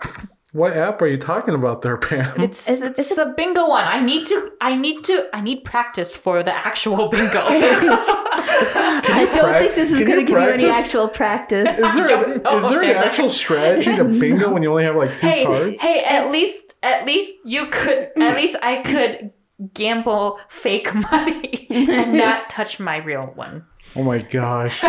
[0.52, 2.40] What app are you talking about there, Pam?
[2.40, 3.84] It's Is- it's, is a bingo one.
[3.84, 7.26] I need to I need to I need practice for the actual bingo.
[7.48, 11.68] I don't prac- think this is going to you give you any actual practice.
[11.76, 15.18] Is there, don't is there an actual strategy to bingo when you only have like
[15.18, 15.80] two hey, cards?
[15.80, 18.36] hey, at It's- least at least you could at mm.
[18.36, 19.32] least I could
[19.74, 23.64] gamble fake money and not touch my real one.
[23.94, 24.82] Oh my gosh.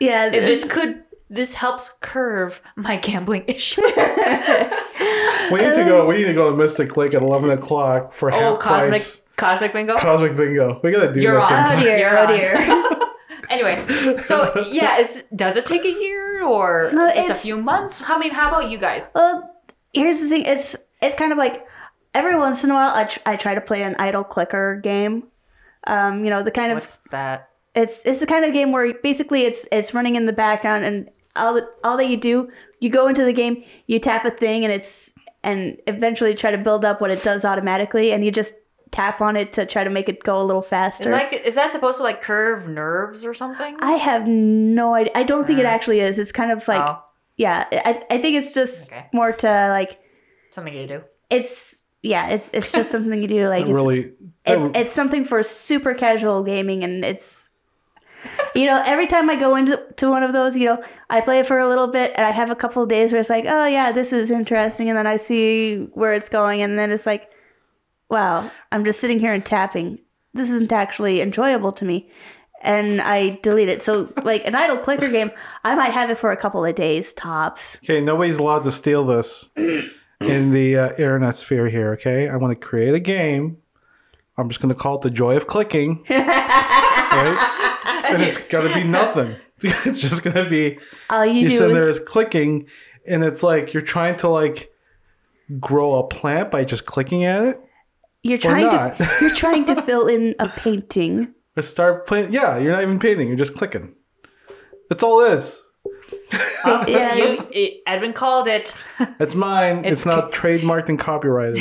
[0.00, 3.82] yeah, This could this helps curve my gambling issue.
[5.52, 6.06] We need to go.
[6.06, 9.22] We need to go to Mystic Lake at eleven o'clock for oh, half cosmic price
[9.36, 9.96] cosmic bingo.
[9.96, 10.78] cosmic bingo.
[10.84, 11.52] We gotta do You're that on.
[11.52, 11.82] oh sometime.
[11.84, 12.28] dear, You're oh on.
[12.28, 13.10] dear.
[13.50, 18.00] anyway, so yeah, is does it take a year or No, just a few months?
[18.08, 19.10] I mean, how about you guys?
[19.12, 19.50] Well,
[19.92, 20.44] here's the thing.
[20.44, 21.66] It's it's kind of like
[22.14, 25.24] every once in a while I, tr- I try to play an idle clicker game.
[25.88, 27.48] Um, you know the kind of What's that?
[27.74, 31.10] it's it's the kind of game where basically it's it's running in the background and
[31.40, 32.50] all that all that you do
[32.80, 36.58] you go into the game you tap a thing and it's and eventually try to
[36.58, 38.54] build up what it does automatically and you just
[38.90, 41.10] tap on it to try to make it go a little faster.
[41.10, 43.76] like is that supposed to like curve nerves or something?
[43.80, 45.12] I have no idea.
[45.14, 45.68] I don't think it Uh.
[45.68, 46.18] actually is.
[46.18, 46.98] It's kind of like oh,
[47.36, 47.66] yeah.
[47.72, 49.06] I I think it's just Okay.
[49.12, 50.00] more to like
[50.50, 51.02] something you do.
[51.30, 52.28] it's yeah.
[52.30, 54.12] It's it's just something you do like it's, really.
[54.44, 57.39] it's it's something for super casual gaming and it's
[58.54, 61.38] you know every time i go into to one of those you know i play
[61.38, 63.44] it for a little bit and i have a couple of days where it's like
[63.46, 67.06] oh yeah this is interesting and then i see where it's going and then it's
[67.06, 67.30] like
[68.08, 69.98] wow i'm just sitting here and tapping
[70.34, 72.10] this isn't actually enjoyable to me
[72.62, 75.30] and i delete it so like an idle clicker game
[75.64, 79.06] i might have it for a couple of days tops Okay, nobody's allowed to steal
[79.06, 79.48] this
[80.20, 81.92] in the uh, internet sphere here.
[81.94, 83.56] Okay, I want to create a game.
[84.36, 86.04] I'm just going to call it the joy of clicking.
[87.10, 87.56] right?
[88.10, 89.36] And it's gonna be nothing.
[89.62, 90.78] It's just going to be
[91.10, 92.66] all you you do sit is there as clicking,
[93.06, 94.72] and it's like you're trying to like
[95.58, 97.56] grow a plant by just clicking at it.
[98.22, 98.96] you're trying not.
[98.96, 102.32] to you're trying to fill in a painting Or start playing.
[102.32, 103.28] Yeah, you're not even painting.
[103.28, 103.94] You're just clicking.
[104.88, 105.58] That's all it is.
[106.64, 107.14] Yeah.
[107.16, 108.72] you, it, Edwin called it.
[109.18, 109.84] It's mine.
[109.84, 111.58] It's, It's not trademarked and copyrighted.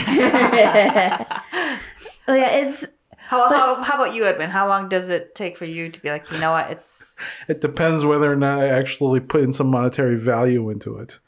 [2.27, 2.85] oh yeah it's
[3.29, 4.49] How, how, how about you, Edwin?
[4.49, 7.15] How long does it take for you to be like, you know what, it's.
[7.47, 11.19] it depends whether or not I actually put in some monetary value into it.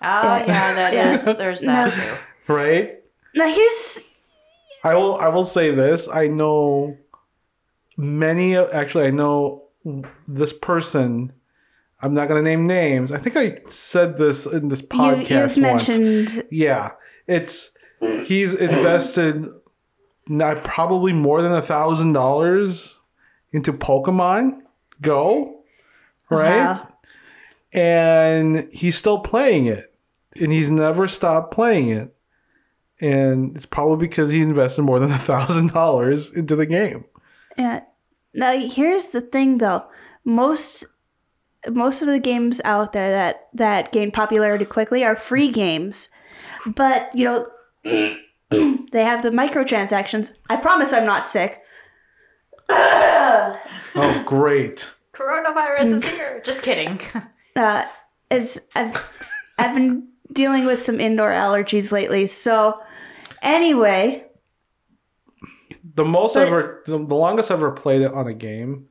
[0.00, 1.14] Oh, yeah, that Yeah.
[1.16, 1.24] is.
[1.26, 2.02] There's that No.
[2.02, 2.52] too.
[2.52, 3.02] Right?
[3.34, 4.00] now here's
[4.82, 5.16] I will.
[5.16, 6.08] I will say this.
[6.08, 6.96] I know
[7.98, 8.56] many.
[8.56, 9.64] Actually, I know
[10.26, 11.32] this person.
[12.00, 13.12] I'm not going to name names.
[13.12, 15.88] I think I said this in this you, podcast you've once.
[15.88, 16.92] mentioned Yeah,
[17.26, 17.72] it's
[18.24, 19.46] he's invested
[20.30, 22.98] not probably more than a thousand dollars
[23.52, 24.60] into Pokemon
[25.02, 25.62] Go,
[26.30, 26.56] right?
[26.56, 26.88] Wow.
[27.72, 29.94] And he's still playing it,
[30.40, 32.14] and he's never stopped playing it.
[33.00, 37.04] And it's probably because he invested more than a thousand dollars into the game.
[37.56, 37.80] Yeah.
[38.34, 39.84] Now here's the thing though.
[40.24, 40.84] Most
[41.68, 46.08] most of the games out there that that gain popularity quickly are free games.
[46.66, 48.16] But, you know,
[48.92, 50.30] they have the microtransactions.
[50.48, 51.60] I promise I'm not sick.
[53.96, 54.92] Oh, great!
[55.12, 56.40] Coronavirus is here.
[56.44, 57.00] Just kidding.
[57.56, 57.84] Uh
[58.30, 58.94] is I've
[59.58, 62.28] I've been dealing with some indoor allergies lately.
[62.28, 62.80] So
[63.42, 64.24] anyway,
[65.96, 68.86] The most But- ever, the, the longest I've ever played it on a game.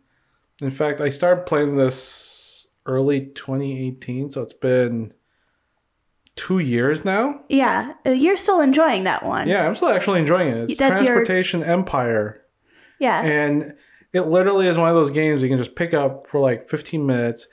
[0.62, 5.14] In fact, I started playing this early 2018, so it's been
[6.40, 7.42] two years now.
[7.50, 9.48] yeah, uh, you're still enjoying that one.
[9.48, 10.70] Yeah, I'm still actually enjoying it.
[10.70, 12.42] It's That's your- Transportation Empire,
[13.00, 13.22] Yeah.
[13.22, 13.74] and
[14.14, 17.06] it literally is one of those games you can just pick up for like 15
[17.06, 17.48] minutes,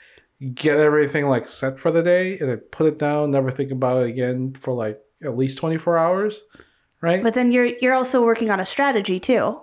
[0.54, 4.02] get everything like set for the day, and then put it down, never think about
[4.02, 6.42] it again for like at least 24 hours.
[7.02, 7.22] Right?
[7.22, 9.60] But then you're you're also working on a strategy too.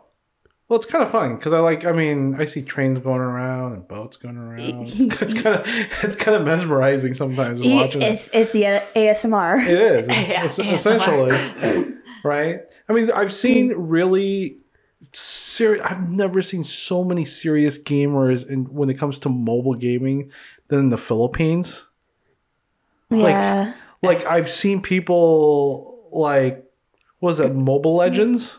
[0.73, 1.86] Well, it's kind of fun because I like.
[1.86, 4.88] I mean, I see trains going around and boats going around.
[4.88, 5.67] It's, it's kind of
[6.01, 8.12] it's kind of mesmerizing sometimes just watching it.
[8.13, 8.63] It's it's the
[8.95, 9.67] ASMR.
[9.67, 10.73] It is Yeah, es- ASMR.
[10.73, 12.62] essentially right.
[12.89, 14.57] I mean, I've seen really
[15.12, 15.83] serious.
[15.86, 20.31] I've never seen so many serious gamers in when it comes to mobile gaming
[20.69, 21.86] than in the Philippines.
[23.12, 23.75] yeah.
[24.01, 26.65] Like I've seen people like,
[27.21, 28.57] was it Mobile Legends?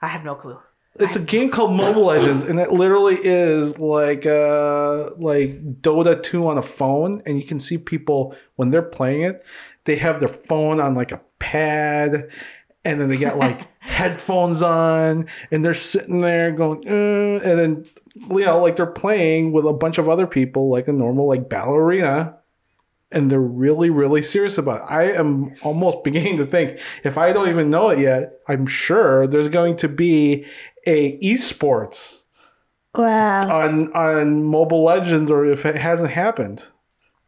[0.00, 0.58] I have no clue.
[0.98, 6.46] It's a game called Mobile Legends, and it literally is like uh like Dota 2
[6.46, 9.42] on a phone, and you can see people when they're playing it,
[9.84, 12.28] they have their phone on like a pad,
[12.84, 17.86] and then they got like headphones on, and they're sitting there going, uh, and then
[18.30, 21.48] you know like they're playing with a bunch of other people like a normal like
[21.48, 22.36] ballerina
[23.12, 24.92] and they're really really serious about it.
[24.92, 29.26] I am almost beginning to think if I don't even know it yet, I'm sure
[29.26, 30.46] there's going to be
[30.86, 32.22] a esports
[32.94, 33.48] Wow.
[33.50, 36.66] on on Mobile Legends or if it hasn't happened.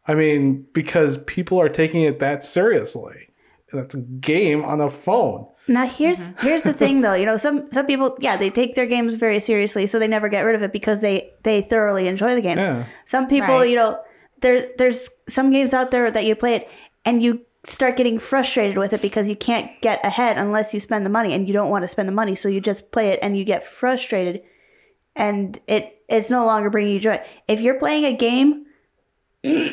[0.07, 3.29] I mean, because people are taking it that seriously.
[3.71, 5.45] That's a game on a phone.
[5.67, 6.47] Now here's mm-hmm.
[6.47, 9.39] here's the thing though, you know, some some people yeah, they take their games very
[9.39, 12.61] seriously, so they never get rid of it because they they thoroughly enjoy the games.
[12.61, 12.85] Yeah.
[13.05, 13.69] Some people, Right.
[13.69, 13.99] you know,
[14.41, 16.67] there there's some games out there that you play it
[17.05, 21.05] and you start getting frustrated with it because you can't get ahead unless you spend
[21.05, 23.19] the money and you don't want to spend the money, so you just play it
[23.21, 24.41] and you get frustrated
[25.15, 27.21] and it it's no longer bringing you joy.
[27.47, 28.65] If you're playing a game
[29.43, 29.69] and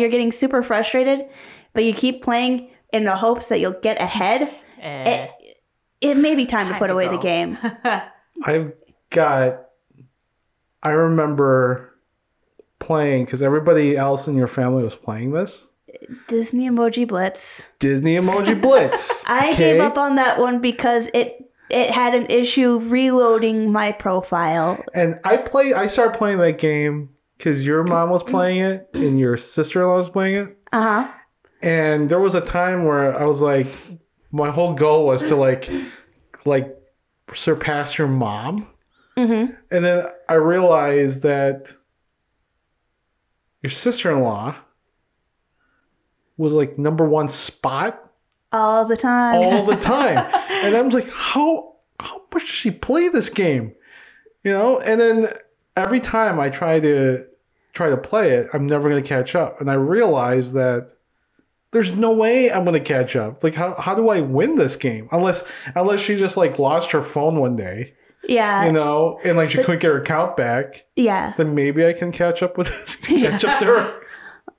[0.00, 1.26] you're getting super frustrated,
[1.72, 5.26] but you keep playing in the hopes that you'll get ahead, Eh.
[5.40, 5.56] it,
[6.00, 7.12] it may be time, to put to away go.
[7.16, 7.58] the game.
[8.44, 8.72] I've
[9.10, 9.62] got.
[10.82, 11.94] I remember
[12.78, 15.68] playing because everybody else in your family was playing this
[16.28, 17.62] Disney Emoji Blitz.
[17.78, 19.24] Disney Emoji Blitz.
[19.28, 19.56] I okay?
[19.56, 24.82] gave up on that one because it it had an issue reloading my profile.
[24.94, 25.74] and I play.
[25.74, 29.88] I started playing that game because your mom was playing it and your sister in
[29.88, 30.58] law was playing it.
[30.72, 31.12] Uh huh.
[31.62, 33.66] And there was a time where I was like,
[34.30, 35.70] my whole goal was to like,
[36.44, 36.76] like
[37.32, 38.68] surpass your mom.
[39.16, 39.52] Mm-hmm.
[39.70, 41.72] And then I realized that
[43.62, 44.54] your sister in law
[46.36, 48.10] was like number one spot
[48.52, 49.36] All the time.
[49.36, 50.18] all the time.
[50.50, 53.72] and I was like, how how much does she play this game?
[54.44, 54.78] You know?
[54.80, 55.28] And then
[55.76, 57.24] every time I try to
[57.72, 59.60] try to play it, I'm never gonna catch up.
[59.60, 60.92] And I realized that
[61.72, 63.42] there's no way I'm gonna catch up.
[63.42, 65.08] Like how, how do I win this game?
[65.12, 65.44] Unless
[65.74, 67.94] unless she just like lost her phone one day,
[68.28, 68.64] yeah.
[68.66, 71.34] you know, and like she couldn't get her account back, yeah.
[71.36, 72.68] then maybe I can catch up with
[73.02, 74.00] catch up to her.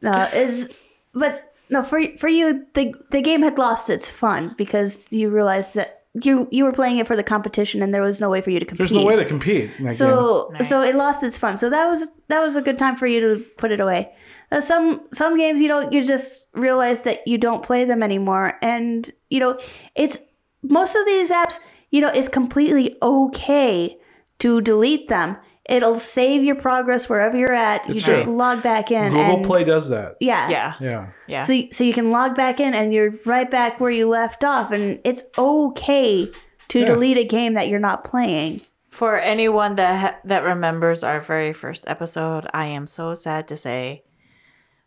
[0.01, 0.69] No, is
[1.13, 5.73] but no for for you the the game had lost its fun because you realized
[5.73, 8.49] that you you were playing it for the competition and there was no way for
[8.49, 8.79] you to compete.
[8.89, 9.95] There's no way to compete in that.
[9.95, 10.65] So Right.
[10.65, 11.57] so it lost its fun.
[11.57, 14.13] So that was that was a good time for you to put it away.
[14.51, 18.57] Uh, some some games you don't you just realize that you don't play them anymore,
[18.61, 19.59] and you know
[19.93, 20.21] it's
[20.63, 21.59] most of these apps
[21.91, 23.97] you know it's completely okay
[24.39, 25.37] to delete them.
[25.69, 27.85] It'll save your progress wherever you're at.
[27.89, 29.09] It's you just log back in.
[29.09, 30.15] Google and, Play does that.
[30.21, 30.49] Yeah.
[30.49, 30.73] Yeah.
[30.79, 31.07] Yeah.
[31.27, 31.43] Yeah.
[31.45, 34.71] So, so you can log back in and you're right back where you left off,
[34.71, 36.31] and it's okay
[36.69, 36.85] to Yeah.
[36.85, 38.61] delete a game that you're not playing.
[38.91, 43.57] For anyone that ha- that remembers our very first episode, I am so sad to
[43.57, 44.03] say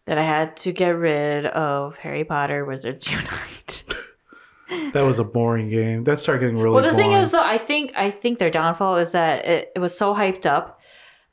[0.06, 3.84] that I had to get rid of Harry Potter Wizards Unite.
[4.92, 6.04] That was a boring game.
[6.04, 8.96] That started getting really well, the thing is, though, I think I think their downfall
[8.96, 10.80] is that it, it was so hyped up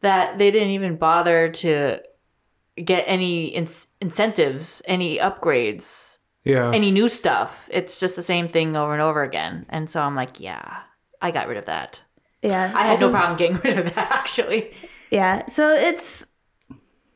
[0.02, 2.02] that they didn't even bother to
[2.84, 3.69] get any in-
[4.02, 6.71] incentives, any upgrades, yeah.
[6.73, 7.67] any new stuff.
[7.69, 9.65] It's just the same thing over and over again.
[9.69, 10.82] And so I'm like, yeah,
[11.21, 12.02] I got rid of that.
[12.41, 12.71] Yeah.
[12.76, 14.71] I had no problem getting rid of that actually.
[15.12, 15.47] Yeah.
[15.47, 16.26] So it's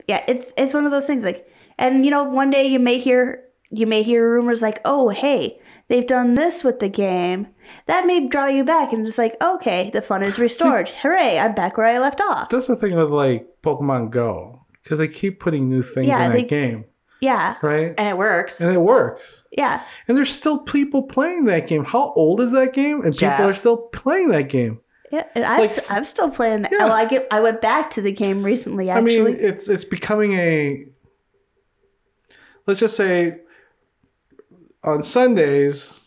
[0.07, 2.99] yeah, it's it's one of those things like and you know, one day you may
[2.99, 5.59] hear you may hear rumors like, "Oh, hey,
[5.91, 7.47] they've done this with the game."
[7.85, 10.89] That may draw you back and just like, "Okay, the fun is restored.
[10.89, 14.97] Hooray, I'm back where I left off." That's the thing with like Pokemon Go because
[14.97, 16.85] they keep putting new things Yeah, in that they- game,
[17.19, 17.55] Yeah.
[17.61, 17.93] right?
[17.97, 18.59] And it works.
[18.61, 19.43] And it works.
[19.51, 19.83] Yeah.
[20.07, 21.85] And there's still people playing that game.
[21.85, 23.01] How old is that game?
[23.05, 24.79] And people are still playing that game.
[25.11, 26.71] Yeah, and I'm, Like- I'm still playing that.
[26.71, 26.85] Yeah.
[26.85, 29.83] Well, I get I went back to the game recently Actually, I mean, it's it's
[29.83, 30.85] becoming a.
[32.67, 33.37] Let's just say.
[34.83, 35.99] On Sundays.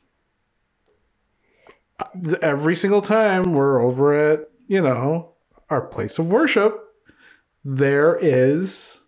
[2.42, 5.32] Every single time we're over at you know
[5.70, 6.76] our place of worship,
[7.64, 9.00] there is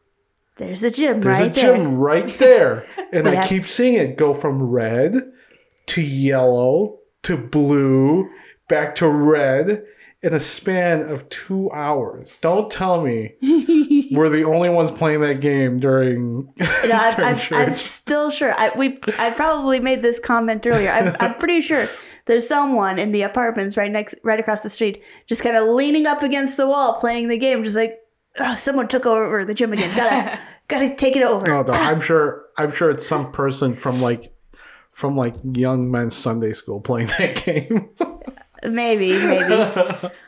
[0.57, 1.89] There's a gym There's right a gym there.
[1.89, 2.87] right there.
[3.13, 5.15] And I keep seeing it go from red
[5.87, 8.29] to yellow to blue
[8.69, 9.85] back to red
[10.27, 12.37] in a span of two hours.
[12.41, 13.35] Don't tell me
[14.11, 18.31] we're the only ones playing that game during, You know, I'm, during I'm, I'm still
[18.31, 18.53] sure.
[18.59, 20.91] I we I probably made this comment earlier.
[20.91, 21.89] I'm, I'm pretty sure
[22.27, 26.07] there's someone in the apartments right next, right across the street, just kind of leaning
[26.07, 28.01] up against the wall playing the game, just like,
[28.41, 29.97] oh, someone took over the gym again.
[29.97, 31.47] Gotta gotta take it over.
[31.47, 32.47] No, no, I'm sure.
[32.59, 34.35] I'm sure it's some person from like,
[34.91, 37.91] from like young men's Sunday school playing that game.
[38.65, 39.71] Maybe, maybe.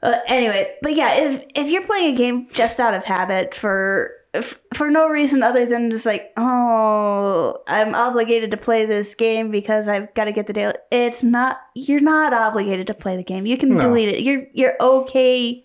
[0.00, 4.12] Uh, anyway, but yeah, if if you're playing a game just out of habit for
[4.74, 9.88] for no reason other than just like, oh, I'm obligated to play this game because
[9.88, 10.74] I've got to get the daily.
[10.92, 11.58] It's not.
[11.74, 13.44] You're not obligated to play the game.
[13.44, 13.80] You can No.
[13.80, 14.20] delete it.
[14.22, 15.64] You're you're okay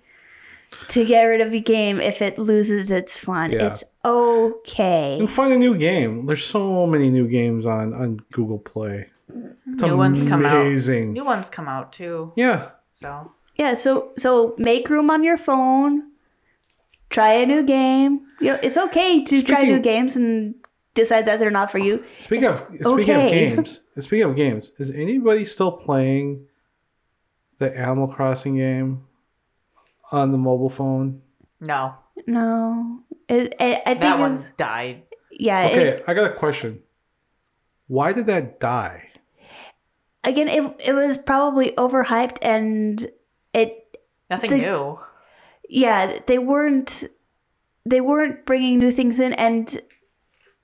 [0.90, 3.52] to get rid of a game if it loses its fun.
[3.52, 3.68] Yeah.
[3.74, 5.18] It's okay.
[5.20, 6.26] And find a new game.
[6.26, 9.12] There's so many new games on on Google Play.
[9.36, 9.74] Mm-hmm.
[9.74, 10.66] It's New ones come out.
[10.66, 12.32] New ones come out too.
[12.36, 12.70] Yeah.
[12.94, 16.12] So Yeah, so so make room on your phone.
[17.10, 18.22] Try a new game.
[18.40, 20.56] You know, it's okay to try new games and
[20.96, 22.04] decide that they're not for you.
[22.18, 26.48] Speaking of speaking of games, speaking of games, is anybody still playing
[27.60, 29.06] the Animal Crossing game
[30.12, 31.22] on the mobile phone?
[31.60, 31.96] no,
[32.28, 35.04] No, it, it, I think that it one died.
[35.32, 35.64] yeah.
[35.66, 36.82] it- Okay, I got a question.
[37.88, 39.10] Why did that die?
[40.24, 43.10] Again, it it was probably overhyped and
[43.54, 43.98] it
[44.30, 45.00] Nothing The- new.
[45.70, 47.04] yeah they weren't
[47.86, 49.82] they weren't bringing new things in and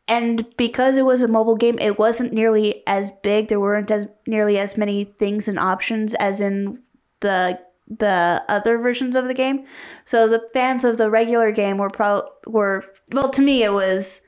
[0.07, 4.07] and because it was a mobile game it wasn't nearly as big there weren't as
[4.25, 6.79] nearly as many things and options as in
[7.19, 9.65] the the other versions of the game
[10.05, 14.21] so the fans of the regular game were pro were well to me it was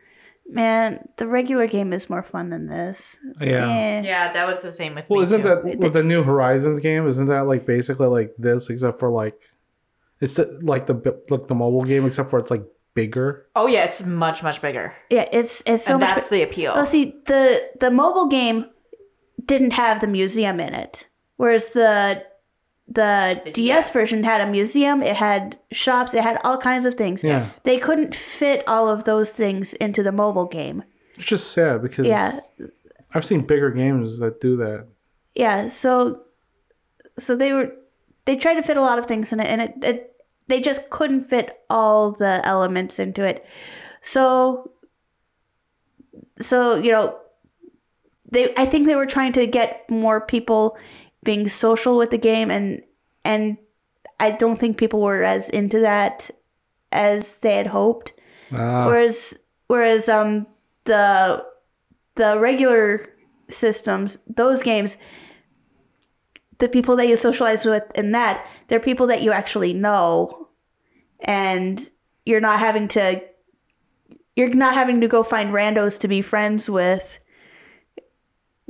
[0.47, 3.67] man the regular game is more fun than this Yeah.
[3.69, 4.01] Eh.
[4.01, 5.47] Yeah, that was the same with Well, me isn't too.
[5.49, 7.07] that with the new Horizons game?
[7.07, 9.39] Isn't that like basically like this, except for like
[10.19, 10.95] it's like the
[11.29, 12.63] like the mobile game, except for it's like
[12.93, 13.47] bigger.
[13.55, 16.73] Oh yeah, it's much much bigger, yeah it's it's so and much that's the appeal.
[16.75, 18.65] Well, see, the the mobile game
[19.45, 22.23] didn't have the museum in it, whereas the
[22.93, 23.85] the, The DS.
[23.87, 23.89] DS.
[23.91, 25.01] version had a museum.
[25.03, 26.13] It had shops.
[26.13, 27.23] It had all kinds of things.
[27.23, 27.45] Yeah.
[27.63, 30.83] They couldn't fit all of those things into the mobile game.
[31.15, 32.39] It's just sad because Yeah,
[33.13, 34.87] I've seen bigger games that do that.
[35.35, 35.67] yeah.
[35.67, 36.21] So,
[37.19, 37.71] so they were
[38.25, 40.15] they tried to fit a lot of things in it, and it, it
[40.47, 43.45] they just couldn't fit all the elements into it.
[44.01, 44.71] So,
[46.39, 47.17] so you know,
[48.31, 50.77] they I think they were trying to get more people
[51.23, 52.81] being social with the game, and
[53.23, 53.57] and
[54.19, 56.29] I don't think people were as into that
[56.91, 58.13] as they had hoped.
[58.51, 59.33] Ah, Whereas
[59.67, 60.47] whereas um
[60.85, 61.45] the
[62.15, 63.09] the regular
[63.49, 64.97] systems, those games,
[66.59, 70.49] the people that you socialize with in that, they're people that you actually know.
[71.19, 71.89] And
[72.25, 73.21] you're not having to
[74.35, 77.19] you're not having to go find randos to be friends with.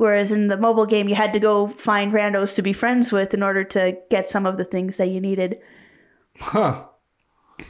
[0.02, 3.36] Whereas in the mobile game you had to go find randos to be friends with
[3.36, 5.60] in order to get some of the things that you needed.
[6.39, 6.86] huh.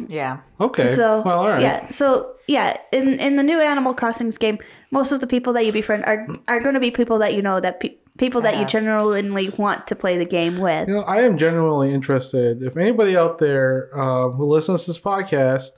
[0.08, 0.96] yeah, Okay.
[0.96, 1.62] So well, all right.
[1.62, 4.60] yeah, so yeah, in in the new Animal Crossings game,
[4.92, 7.42] most of the people that you befriend are are going to be people that you
[7.42, 8.68] know that pe- people that you Yeah.
[8.68, 10.88] genuinely want to play the game with.
[10.88, 12.64] You know, I am genuinely interested.
[12.64, 15.72] If anybody out there um, who listens to this podcast,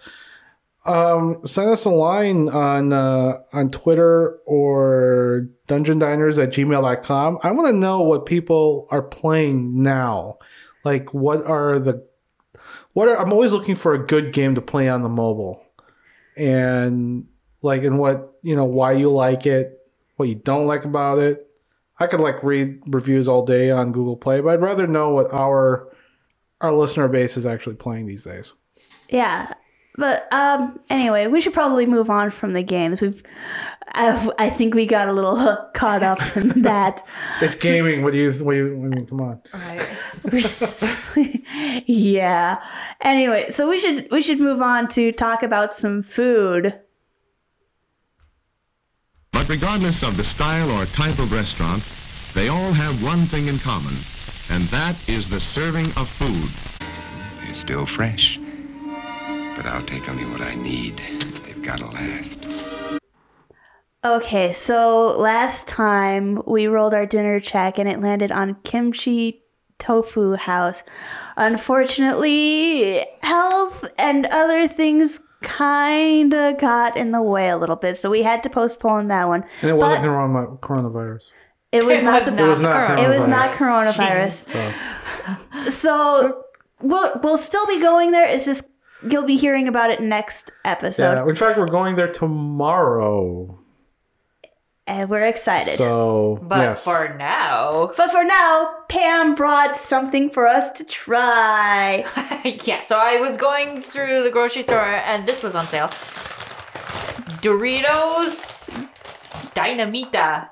[0.85, 7.39] um, send us a line on uh, on Twitter or dungeondiners at gmail.com.
[7.41, 10.39] I want to know what people are playing now.
[10.83, 12.05] Like, what are the
[12.91, 15.63] what are I'm always looking for a good game to play on the mobile,
[16.35, 17.27] and
[17.61, 19.79] like, and what you know, why you like it,
[20.17, 21.47] what you don't like about it.
[21.97, 25.31] I could like read reviews all day on Google Play, but I'd rather know what
[25.31, 25.87] our
[26.59, 28.53] our listener base is actually playing these days.
[29.07, 29.53] Yeah,
[29.95, 32.99] but um, anyway, we should probably move on from the games.
[32.99, 33.21] We've,
[33.89, 37.05] I, I think we got a little caught up in that.
[37.41, 38.01] It's gaming.
[38.03, 38.31] What do you?
[38.43, 38.73] What do you?
[38.73, 39.41] I mean, come on.
[39.53, 39.87] right.
[41.85, 42.63] Yeah.
[43.01, 46.79] Anyway, so we should we should move on to talk about some food.
[49.31, 51.83] But regardless of the style or type of restaurant,
[52.33, 53.95] they all have one thing in common,
[54.49, 56.49] and that is the serving of food.
[57.47, 58.39] It's still fresh.
[59.55, 60.97] But I'll take only what I need.
[61.45, 62.47] They've got to last.
[64.05, 69.43] Okay, so last time we rolled our dinner check and it landed on Kimchi
[69.79, 70.83] Tofu House.
[71.37, 78.23] Unfortunately, health and other things kinda got in the way a little bit, so we
[78.23, 79.43] had to postpone that one.
[79.61, 81.31] And it wasn't But corona- coronavirus.
[81.71, 83.01] it was It not was the It was not Corona.
[83.01, 83.29] it was coronavirus.
[83.29, 84.33] not coronavirus.
[84.33, 86.43] So So
[86.81, 88.25] we'll we'll still be going there.
[88.25, 88.69] It's just
[89.09, 91.27] you'll be hearing about it next episode, yeah.
[91.27, 93.59] In fact, we're going there tomorrow.
[94.85, 95.77] and we're excited.
[95.77, 96.83] So But yes.
[96.83, 102.03] for now, but for now, Pam brought something for us to try.
[102.65, 102.83] yeah.
[102.83, 105.87] So I was going through the grocery store, and this was on sale.
[107.41, 108.67] Doritos
[109.55, 110.49] Dynamita.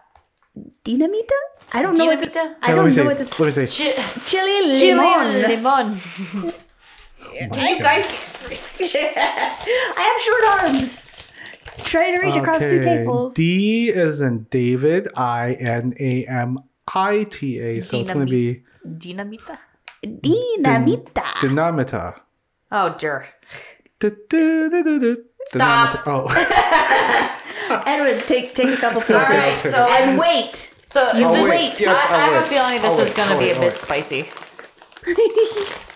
[0.86, 1.40] Dynamita?
[1.74, 2.20] I don't know what.
[2.20, 2.56] The, Dinamita?
[2.62, 3.02] I don't know see.
[3.04, 3.92] what the Let me see.
[3.92, 6.02] Chi- chili chili limon.
[7.34, 7.50] limon.
[7.52, 8.06] Can you guys?
[8.80, 10.44] I have short
[10.76, 11.04] arms.
[11.86, 12.82] Trying to reach across two Okay.
[13.00, 13.34] tables.
[13.36, 15.08] D is in David.
[15.16, 16.60] I N A M
[16.94, 17.82] I T A.
[17.82, 19.58] So it's going to be Dinamita.
[20.04, 21.34] Dinamita.
[21.42, 22.20] dynamita.
[22.72, 23.28] Oh dear.
[24.00, 24.22] Stop.
[25.52, 26.04] Dynamita.
[26.08, 27.84] Oh.
[27.86, 29.16] Edwin, take take a couple pieces.
[29.16, 29.56] All right.
[29.56, 30.74] So And wait.
[30.86, 31.80] so is I'll this, wait.
[31.80, 32.50] Yes, I, I I'll have a wait.
[32.50, 33.16] feeling this I'll is wait.
[33.16, 33.52] gonna I'll be wait.
[33.52, 33.82] a I'll bit wait.
[33.82, 34.30] spicy.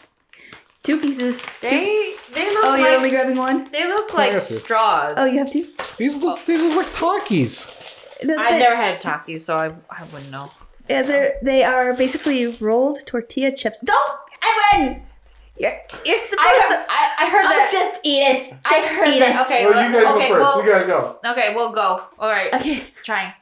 [0.85, 1.41] two pieces.
[1.61, 3.69] They they look Oh, you're like only grabbing one?
[3.71, 4.53] they look like have to.
[4.53, 5.13] straws.
[5.17, 5.67] Oh, you have two?
[5.97, 7.67] These look, these look like Takis.
[8.21, 10.49] I've never had Takis, so I I wouldn't know.
[10.89, 13.81] Yeah, they're, they are basically rolled tortilla chips.
[13.81, 14.19] Don't,
[14.73, 15.01] Edwin!
[15.57, 15.71] You're,
[16.05, 16.85] you're supposed I, to.
[16.91, 17.69] I, I heard Oh, that.
[17.71, 18.39] just eat it.
[18.49, 19.35] Just I heard eat that.
[19.35, 19.45] it.
[19.45, 20.41] Okay, Well, you guys okay, go first.
[20.41, 21.19] well, you guys go.
[21.31, 22.03] okay, we'll go.
[22.19, 22.83] All right, Okay.
[23.03, 23.33] trying.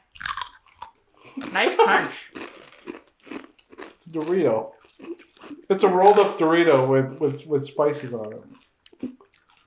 [1.52, 2.12] Nice crunch.
[3.96, 4.72] It's a Dorito.
[5.70, 9.10] It's a rolled up Dorito with, with, with spices on it.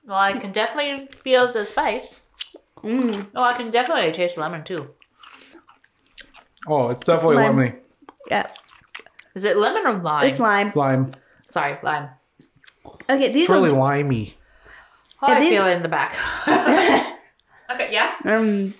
[0.06, 2.14] Well, I can definitely feel the spice.
[2.78, 3.26] Mm.
[3.34, 4.88] Oh, I can definitely taste lemon too.
[6.66, 7.56] Oh, it's definitely Lime.
[7.56, 7.76] lemony.
[8.30, 8.46] Yeah,
[9.34, 10.26] Is it lemon or lime?
[10.28, 10.72] it's lime.
[10.74, 11.12] Lime.
[11.50, 12.10] Sorry, lime.
[13.08, 13.78] Okay, these It's really ones.
[14.04, 14.34] limey.
[15.22, 16.14] Oh, Yeah, I these- feel it in the back.
[17.70, 18.14] okay, yeah.
[18.24, 18.74] Um,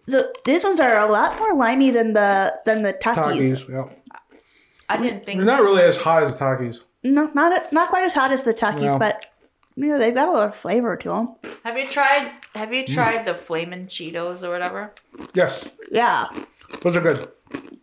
[0.00, 3.64] so these ones are a lot more limey than the than the Takis.
[3.64, 3.68] Takis.
[3.68, 3.88] Yeah.
[4.98, 5.38] I didn't think.
[5.38, 6.80] They're not really as hot as the Takis.
[7.02, 8.98] No, not not quite as hot as the Takis, No.
[8.98, 9.26] but
[9.76, 11.34] you know they've got a lot of flavor to them.
[11.64, 12.32] Have you tried?
[12.54, 12.88] Have Mm.
[12.88, 14.92] you tried the flamin' Cheetos or whatever?
[15.34, 15.68] Yes.
[15.90, 16.26] Yeah.
[16.82, 17.28] Those are good.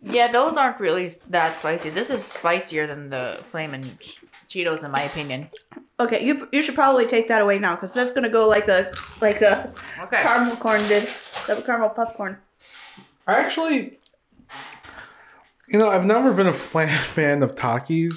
[0.02, 1.90] Yeah, those aren't really that spicy.
[1.90, 3.84] This is spicier than the flamin'
[4.48, 5.48] Cheetos, in my opinion.
[6.00, 8.80] Okay, you you should probably take that away now because that's gonna go like the
[9.20, 9.70] like the
[10.04, 10.22] Okay.
[10.22, 11.04] caramel corn did,
[11.46, 12.38] the caramel popcorn.
[13.26, 13.98] I actually,
[15.70, 18.16] you know, I've never been a fan fan of Takis.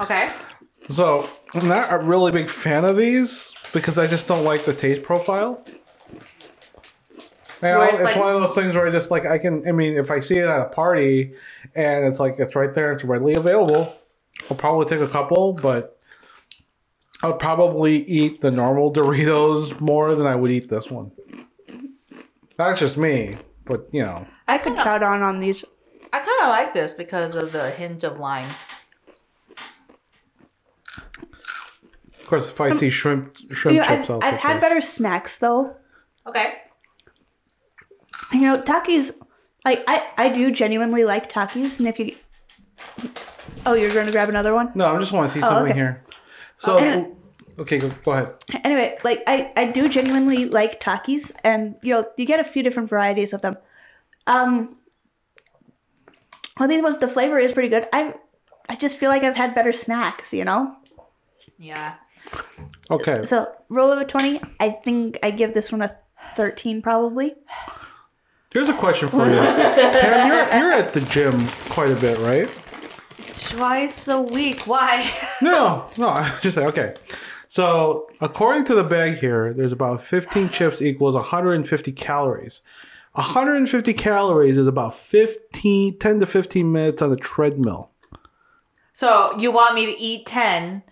[0.00, 0.30] Okay.
[0.90, 4.74] So I'm not a really big fan of these because I just don't like the
[4.74, 5.64] taste profile.
[7.62, 9.66] You know, Whereas, it's like- one of those things where I just like I can.
[9.68, 11.34] I mean, if I see it at a party
[11.76, 13.96] and it's like it's right there, it's readily available,
[14.50, 15.52] I'll probably take a couple.
[15.52, 15.96] But
[17.22, 21.12] I'll probably eat the normal Doritos more than I would eat this one.
[22.56, 25.64] That's just me, but you know, I could shout on on these.
[26.12, 28.48] I kind of like this because of the hint of lime.
[32.20, 34.60] of course, if I see shrimp shrimp You know, chips, I've, I'll I've had those.
[34.62, 35.74] better snacks though.
[36.26, 36.54] Okay.
[38.32, 39.14] You know, Takis.
[39.64, 42.14] Like I I do genuinely like Takis, and if you.
[43.64, 44.72] Oh, you're going to grab another one.
[44.74, 45.78] No, I just want to see Oh, something okay.
[45.78, 46.04] here.
[46.58, 47.14] So, And-
[47.60, 48.34] okay, go, go ahead.
[48.64, 52.62] Anyway, like I, I do genuinely like Takis, and you know you get a few
[52.64, 53.56] different varieties of them.
[54.26, 54.76] Um,
[56.62, 57.88] well, these ones the flavor is pretty good.
[57.92, 58.14] I,
[58.68, 60.76] I just feel like I've had better snacks, you know.
[61.58, 61.94] Yeah.
[62.88, 63.24] Okay.
[63.24, 64.40] So roll of a twenty.
[64.60, 65.98] I think I give this one a
[66.36, 67.34] thirteen probably.
[68.52, 69.34] Here's a question for you.
[69.34, 72.48] Pam, you're, you're at the gym quite a bit, right?
[73.50, 74.68] Twice a week.
[74.68, 75.12] Why?
[75.42, 76.94] No, no, I just say, okay.
[77.48, 82.62] So, according to the bag here, there's about 15 chips equals 150 calories.
[83.14, 87.90] 150 calories is about 15, 10 to 15 minutes on the treadmill.
[88.92, 90.82] so you want me to eat ten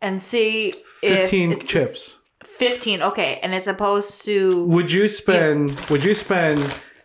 [0.00, 2.20] and see 15 it's chips.
[2.44, 3.02] Fifteen.
[3.02, 4.64] Okay, and it's supposed to.
[4.66, 6.60] Would you spend would you spend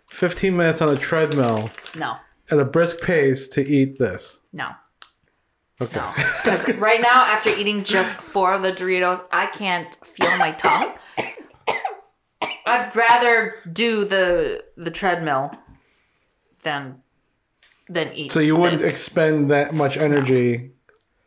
[0.09, 2.17] 15 minutes on a treadmill No.
[2.51, 4.39] at a brisk pace to eat this?
[4.53, 4.69] No.
[5.81, 5.99] Okay.
[5.99, 6.11] No.
[6.43, 10.93] Because right now, after eating just four of the Doritos, I can't feel my tongue.
[12.69, 15.51] I'd rather do the the treadmill
[16.63, 17.01] than
[17.89, 18.31] than eat.
[18.31, 18.91] So you wouldn't this.
[18.91, 20.71] expend that much energy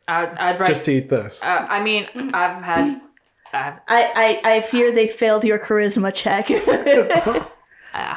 [0.09, 0.72] I'd, I'd rather.
[0.72, 1.43] just to eat this.
[1.43, 3.01] uh, I mean, I've had.
[3.55, 6.51] I've, I, I, I fear they failed your charisma check.
[6.51, 8.16] uh,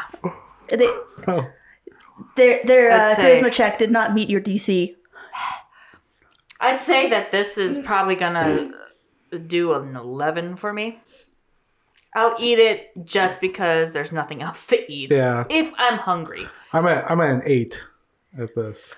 [0.70, 0.88] they,
[1.28, 1.46] Oh.
[2.38, 4.96] their their uh, say- charisma check did not meet your DC.
[6.62, 8.72] I'd say that this is probably gonna
[9.48, 11.00] do an eleven for me.
[12.16, 15.12] I'll eat it just because there's nothing else to eat.
[15.12, 15.44] Yeah.
[15.50, 16.48] If I'm hungry.
[16.74, 17.86] I'm at I'm at an eight
[18.38, 18.96] at this.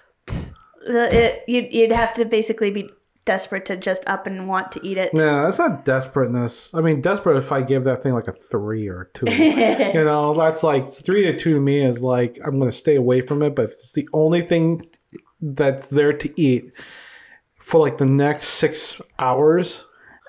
[0.85, 2.89] The, it, you'd, you'd have to basically be
[3.25, 5.13] desperate to just up and want to eat it.
[5.13, 6.73] No, that's not desperateness.
[6.73, 9.29] I mean, desperate if I give that thing like a three or two.
[9.31, 13.21] you know, that's like three to two to me is like I'm gonna stay away
[13.21, 13.55] from it.
[13.55, 14.87] But if it's the only thing
[15.41, 16.71] that's there to eat
[17.57, 19.85] for like the next six hours,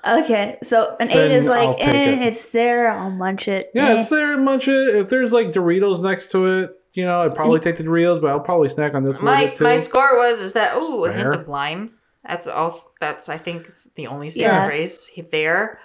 [0.07, 2.21] Okay, so an eight is like, eh, it.
[2.21, 3.69] it's there, I'll munch it.
[3.73, 3.99] yeah, eh.
[3.99, 4.37] it's there.
[4.37, 4.95] Munch it.
[4.95, 8.27] If there's like Doritos next to it, you know, I'd probably take the Doritos, but
[8.29, 9.63] I'll probably snack on this a little My bit too.
[9.65, 11.41] my score was is that ooh a hint Fair.
[11.41, 11.91] of lime.
[12.25, 12.79] That's all.
[12.99, 14.65] That's I think the only Yeah.
[14.67, 15.79] phrase he- there.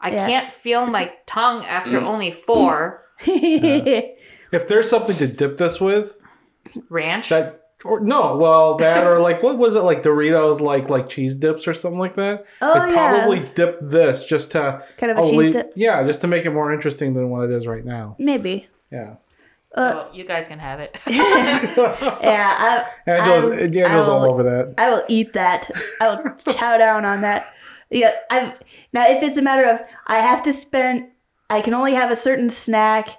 [0.00, 0.26] I Yeah.
[0.26, 2.04] can't feel my tongue after Mm.
[2.06, 6.16] only four if there's something to dip this with,
[6.88, 7.28] ranch.
[7.30, 11.34] that or no, well that or like what was it like Doritos like like cheese
[11.34, 12.44] dips or something like that?
[12.62, 12.94] Oh, I'd yeah.
[12.94, 15.72] probably dip this just to Kind of a cheese dip?
[15.76, 18.16] Yeah, just to make it more interesting than what it is right now.
[18.18, 18.68] Maybe.
[18.90, 19.16] Yeah.
[19.74, 20.96] Uh, so you guys can have it.
[21.06, 24.74] Yeah, I, Angela's, I- Angela's I all will- over that.
[24.78, 25.70] I will eat that.
[26.00, 27.52] I will chow down on that.
[27.90, 28.54] Yeah, I
[28.92, 31.08] now if it's a matter of I have to spend,
[31.50, 33.10] I can only have a certain snack,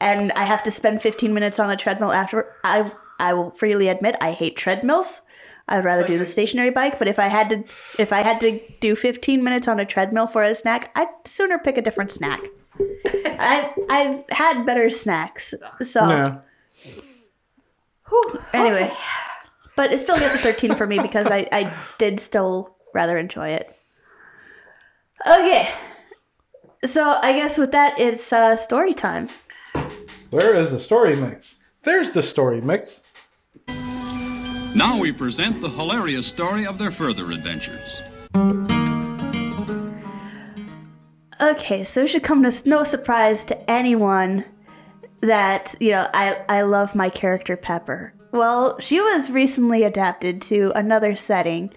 [0.00, 2.52] and I have to spend 15 minutes on a treadmill after.
[2.62, 5.20] I I will freely admit I hate treadmills.
[5.68, 6.98] I'd rather do the stationary bike.
[6.98, 7.64] But if I had to,
[7.98, 11.58] if I had to do 15 minutes on a treadmill for a snack, I'd sooner
[11.58, 12.40] pick a different snack.
[13.06, 16.38] I I've had better snacks, so Yeah.
[18.52, 18.92] anyway.
[19.76, 23.48] But it still gets a 13 for me because I, I did still rather enjoy
[23.48, 23.74] it.
[25.26, 25.68] Okay.
[26.84, 29.28] So I guess with that, it's uh, story time.
[30.30, 31.58] Where is the story mix?
[31.84, 33.02] There's the story mix.
[34.74, 38.00] Now we present the hilarious story of their further adventures.
[41.40, 44.46] Okay, so it should come as no surprise to anyone
[45.20, 48.14] that, you know, I, I love my character Pepper.
[48.32, 51.72] Well, she was recently adapted to another setting.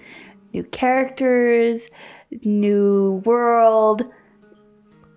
[0.54, 1.90] New characters,
[2.44, 4.06] new world,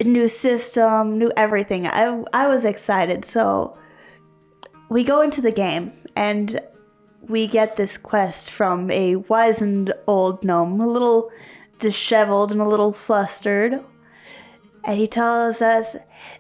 [0.05, 1.87] new system, new everything.
[1.87, 3.77] I, I was excited, so
[4.91, 6.61] we go into the game and
[7.27, 11.31] we get this quest from a wizened old gnome, a little
[11.79, 13.83] disheveled and a little flustered,
[14.85, 15.97] and he tells us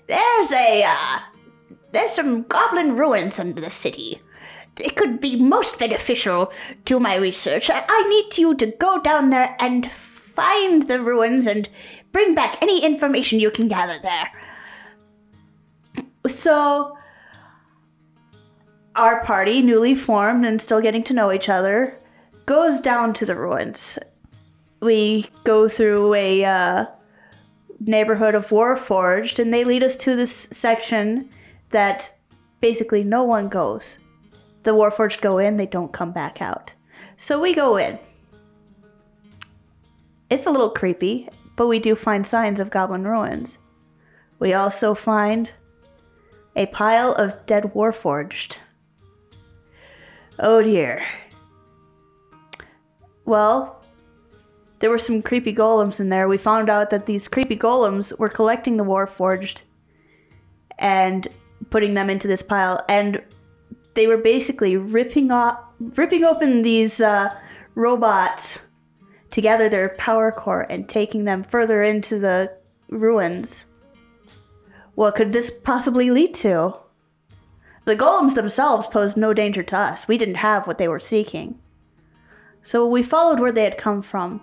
[0.08, 1.20] there's a uh,
[1.92, 4.20] there's some goblin ruins under the city.
[4.78, 6.52] It could be most beneficial
[6.86, 7.70] to my research.
[7.70, 11.68] I, I need you to go down there and find the ruins and
[12.12, 14.30] bring back any information you can gather there.
[16.26, 16.96] So
[19.00, 21.98] our party, newly formed and still getting to know each other,
[22.44, 23.98] goes down to the ruins.
[24.80, 26.86] We go through a uh,
[27.80, 31.30] neighborhood of Warforged, and they lead us to this section
[31.70, 32.12] that
[32.60, 33.96] basically no one goes.
[34.64, 36.74] The Warforged go in, they don't come back out.
[37.16, 37.98] So we go in.
[40.28, 43.56] It's a little creepy, but we do find signs of goblin ruins.
[44.38, 45.48] We also find
[46.54, 48.56] a pile of dead Warforged.
[50.42, 51.04] Oh dear.
[53.26, 53.82] Well,
[54.78, 56.28] there were some creepy golems in there.
[56.28, 59.60] We found out that these creepy golems were collecting the Warforged
[60.78, 61.28] and
[61.68, 63.22] putting them into this pile, and
[63.92, 67.36] they were basically ripping off, ripping open these uh,
[67.74, 68.60] robots
[69.32, 72.50] to gather their power core and taking them further into the
[72.88, 73.66] ruins.
[74.94, 76.76] What could this possibly lead to?
[77.90, 80.06] The golems themselves posed no danger to us.
[80.06, 81.58] We didn't have what they were seeking.
[82.62, 84.40] So we followed where they had come from.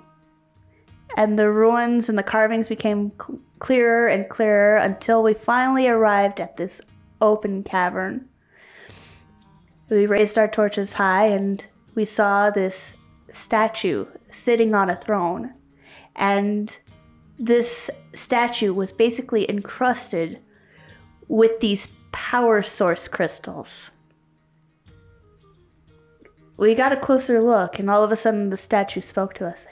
[1.16, 6.42] And the ruins and the carvings became cl- clearer and clearer until we finally arrived
[6.42, 6.82] at this
[7.22, 8.28] open cavern.
[9.88, 12.96] We raised our torches high and we saw this
[13.32, 15.54] statue sitting on a throne.
[16.18, 16.78] And
[17.40, 20.42] this statue was basically encrusted
[21.30, 23.90] with these power source crystals.
[26.58, 29.68] We got a closer look, and all of a sudden the statue spoke to us.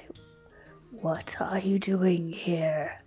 [0.91, 3.01] What are you doing here?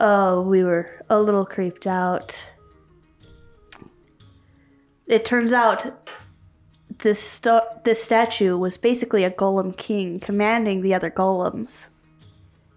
[0.00, 2.38] Oh, we were a little creeped out.
[5.06, 6.06] It turns out
[6.98, 7.40] this
[7.84, 11.86] this statue was basically a golem king commanding the other golems.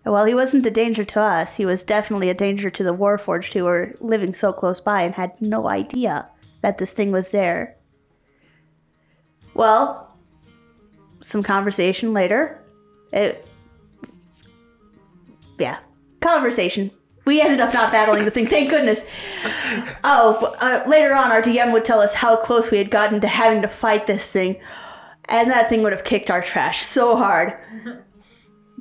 [0.04, 3.54] While he wasn't a danger to us, he was definitely a danger to the Warforged
[3.54, 6.28] who were living so close by and had no idea
[6.62, 7.78] that this thing was there.
[9.54, 10.14] Well,
[11.22, 12.62] some conversation later.
[13.14, 13.48] It,
[15.58, 15.80] yeah,
[16.20, 16.92] conversation.
[17.26, 19.24] We ended up not battling the thing, thank goodness.
[20.04, 23.28] Oh, uh, later on, our DM would tell us how close we had gotten to
[23.28, 24.58] having to fight this thing,
[25.26, 27.54] and that thing would have kicked our trash so hard.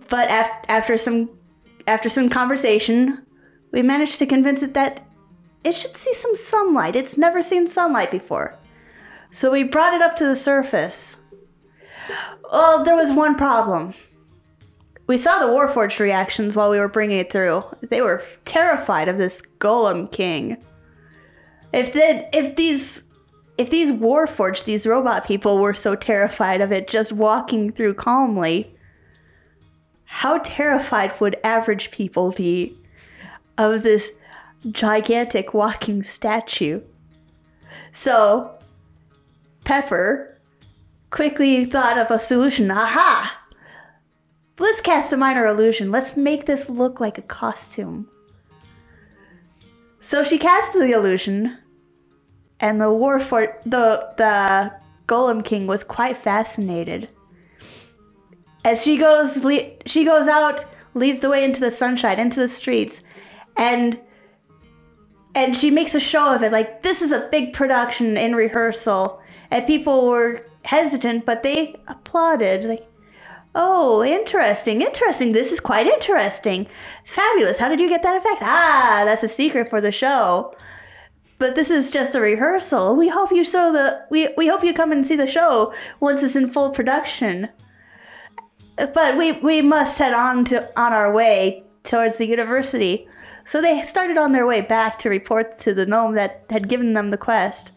[0.08, 1.30] But af- after some
[1.86, 3.24] after some conversation,
[3.72, 5.04] we managed to convince it that
[5.64, 6.96] it should see some sunlight.
[6.96, 8.58] It's never seen sunlight before.
[9.30, 11.16] So we brought it up to the surface.
[12.50, 13.94] Well, there was one problem.
[15.06, 17.64] We saw the Warforged reactions while we were bringing it through.
[17.82, 20.56] They were terrified of this Golem King.
[21.72, 23.02] if the if these
[23.58, 28.71] if these warforged these robot people were so terrified of it just walking through calmly,
[30.12, 32.76] how terrified would average people be
[33.56, 34.10] of this
[34.70, 36.82] gigantic walking statue?
[37.94, 38.58] So,
[39.64, 40.38] Pepper
[41.08, 42.70] quickly thought of a solution.
[42.70, 43.40] Aha!
[44.58, 45.90] Let's cast a minor illusion.
[45.90, 48.06] Let's make this look like a costume.
[49.98, 51.56] So she cast the illusion,
[52.60, 54.72] and the war for the the
[55.06, 57.08] Golem King was quite fascinated.
[58.64, 62.48] As she goes, le- she goes out, leads the way into the sunshine, into the
[62.48, 63.02] streets,
[63.56, 64.00] and
[65.34, 66.52] and she makes a show of it.
[66.52, 72.64] Like this is a big production in rehearsal, and people were hesitant, but they applauded.
[72.64, 72.86] Like,
[73.54, 75.32] oh, interesting, interesting.
[75.32, 76.66] This is quite interesting.
[77.04, 77.58] Fabulous.
[77.58, 78.42] How did you get that effect?
[78.42, 80.54] Ah, that's a secret for the show.
[81.38, 82.94] But this is just a rehearsal.
[82.94, 86.22] We hope you show the we we hope you come and see the show once
[86.22, 87.48] it's in full production.
[88.76, 93.06] But we we must head on to on our way towards the university.
[93.44, 96.94] So they started on their way back to report to the gnome that had given
[96.94, 97.72] them the quest.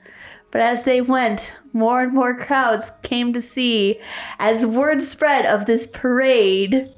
[0.51, 3.99] But as they went, more and more crowds came to see
[4.39, 6.93] as word spread of this parade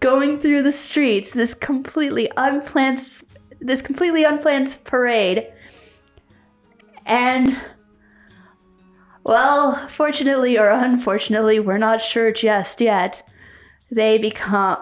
[0.00, 3.22] going through the streets, this completely unplanned
[3.60, 5.46] this completely unplanned parade.
[7.04, 7.60] And
[9.22, 13.22] well, fortunately or unfortunately, we're not sure just yet.
[13.90, 14.78] They become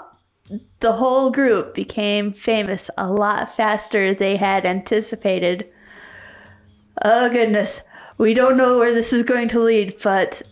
[0.80, 5.66] the whole group became famous a lot faster than they had anticipated.
[7.02, 7.80] Oh goodness,
[8.18, 10.42] we don't know where this is going to lead, but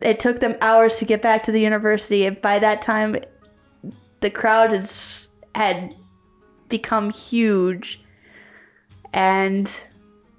[0.00, 3.16] it took them hours to get back to the university, and by that time,
[4.20, 5.94] the crowd has, had
[6.68, 8.00] become huge.
[9.12, 9.70] And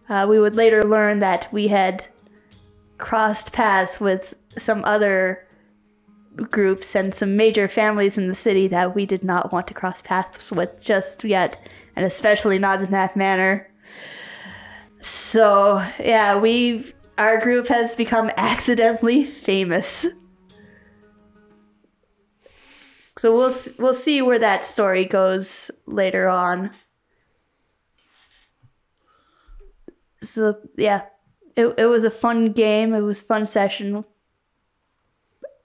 [0.08, 2.08] uh, we would later learn that we had
[2.98, 5.48] crossed paths with some other
[6.52, 10.02] groups and some major families in the city that we did not want to cross
[10.02, 11.60] paths with just yet,
[11.96, 13.70] and especially not in that manner.
[15.02, 20.06] So, yeah, we our group has become accidentally famous.
[23.20, 26.72] So we'll we'll see where that story goes later on.
[30.24, 31.02] So yeah,
[31.58, 32.94] it it was a fun game.
[32.94, 34.06] It was fun session.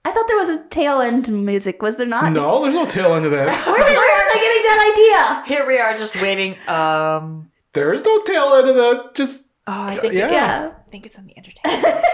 [0.07, 1.81] I thought there was a tail end to music.
[1.83, 2.31] Was there not?
[2.33, 3.47] No, there's no tail end to that.
[3.67, 5.57] Where, where was I getting that idea?
[5.57, 6.57] Here we are just waiting.
[6.69, 9.15] Um, There's no tail end to that.
[9.15, 10.31] Just oh, I think yeah.
[10.31, 10.71] Yeah.
[10.87, 12.05] I think it's on the entertainment.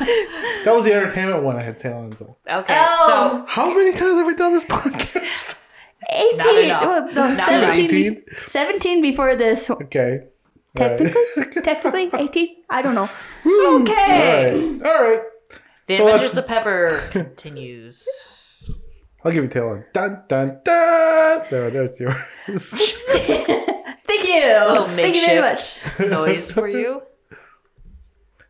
[0.64, 2.34] That was the entertainment one I had tail ends on.
[2.48, 3.44] okay, Oh.
[3.48, 5.56] How many times have we done this podcast?
[6.10, 6.36] 18.
[6.38, 6.82] Not enough.
[6.82, 9.68] well, no, Not 17, 17 before this.
[9.70, 10.20] Okay.
[10.78, 10.98] All right.
[10.98, 11.62] Technically?
[11.62, 12.10] Technically?
[12.14, 12.48] 18?
[12.70, 13.08] I don't know.
[13.80, 14.72] Okay.
[14.78, 14.82] right.
[14.86, 15.22] All right.
[15.90, 18.06] The So Adventures of Pepper continues.
[19.24, 19.86] I'll give you tail end.
[19.92, 21.46] Dun dun dun.
[21.50, 22.14] There, there's yours.
[23.08, 23.48] Thank
[24.24, 24.86] you.
[24.94, 25.84] Thank you very much.
[25.84, 27.02] makeshift noise for you.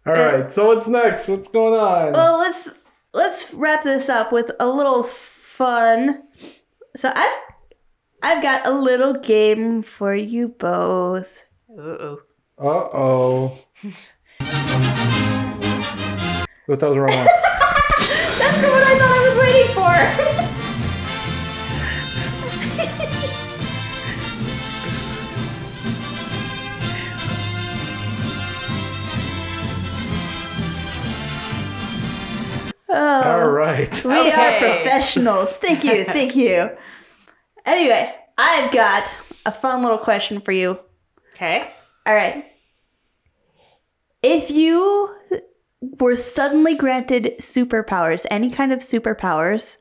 [0.04, 0.52] All right.
[0.52, 1.28] So what's next?
[1.28, 2.12] What's going on?
[2.12, 2.68] Well, let's
[3.14, 6.22] let's wrap this up with a little fun.
[6.96, 7.38] So I've
[8.22, 11.26] I've got a little game for you both.
[11.70, 12.18] Uh-oh.
[12.58, 13.58] Uh oh.
[16.70, 17.08] What that was wrong?
[17.08, 17.26] one.
[18.38, 19.90] That's what I thought I was waiting for.
[32.96, 33.22] oh.
[33.24, 34.04] All right.
[34.04, 35.52] We are professionals.
[35.54, 36.04] Thank you.
[36.12, 36.70] Thank you.
[37.66, 39.08] Anyway, I've got
[39.44, 40.78] a fun little question for you.
[41.34, 41.68] Okay.
[42.06, 42.44] All right.
[44.22, 45.16] If you
[45.80, 49.76] were suddenly granted superpowers, any kind of superpowers,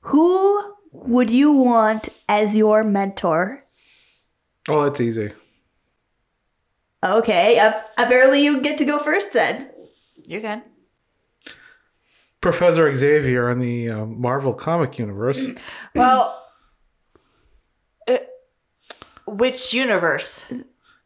[0.00, 3.64] who would you want as your mentor?
[4.68, 5.32] Oh, that's easy.
[7.04, 9.68] Okay, uh, apparently you get to go first then.
[10.24, 10.62] You're good.
[12.40, 15.40] Professor Xavier on the uh, Marvel comic universe.
[15.94, 16.44] Well,
[18.08, 18.18] uh,
[19.26, 20.44] which universe?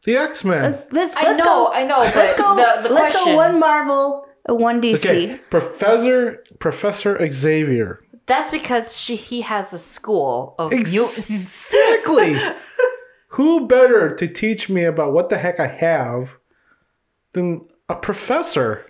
[0.07, 0.79] The X Men.
[0.93, 1.73] Let's, I let's know, go.
[1.73, 2.57] I know, Let's go.
[2.57, 4.95] the- the let's question- go one Marvel, uh, one DC.
[4.95, 8.01] Okay, Professor Professor Xavier.
[8.27, 12.37] That's because she he has a school of mu- Exactly.
[13.31, 16.37] Who better to teach me about what the heck I have
[17.33, 18.87] than a professor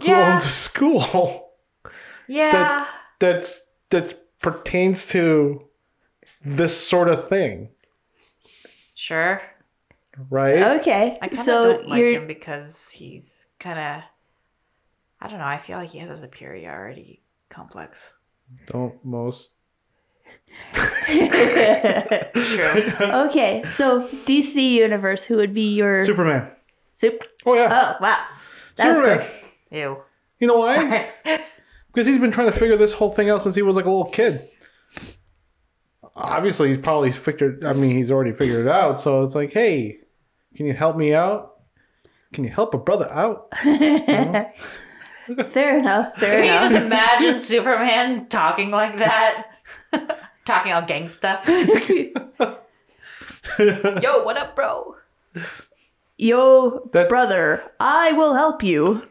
[0.00, 0.32] who Yeah.
[0.32, 1.50] owns a school
[2.26, 2.50] yeah.
[2.52, 2.88] that
[3.20, 5.68] that's that pertains to
[6.44, 7.68] this sort of thing?
[8.94, 9.40] Sure.
[10.30, 10.80] Right?
[10.80, 11.18] Okay.
[11.20, 14.02] I kind of so don't like you're him because he's kind of.
[15.20, 15.46] I don't know.
[15.46, 18.10] I feel like he has a superiority complex.
[18.66, 19.50] Don't most.
[20.72, 20.86] True.
[23.00, 23.62] okay.
[23.66, 26.50] So DC universe, who would be your Superman.
[26.94, 27.12] Sup-
[27.46, 28.24] Oh yeah, Oh wow,
[28.76, 29.18] that was Superman.
[29.18, 29.30] quick.
[29.70, 29.96] Ew.
[30.38, 31.08] You know why?
[31.92, 33.88] Because he's been trying to figure this whole thing out since he was like a
[33.88, 34.48] little kid.
[36.16, 37.62] Obviously, he's probably figured.
[37.64, 38.98] I mean, he's already figured it out.
[38.98, 39.98] So it's like, hey,
[40.54, 41.52] can you help me out?
[42.32, 43.48] Can you help a brother out?
[43.62, 44.48] Fair
[45.78, 46.16] enough.
[46.18, 49.46] Fair Can you just imagine Superman talking like that?
[50.44, 51.48] talking all gang stuff.
[53.58, 54.96] Yo, what up, bro?
[56.18, 59.02] Yo, That's- brother, I will help you.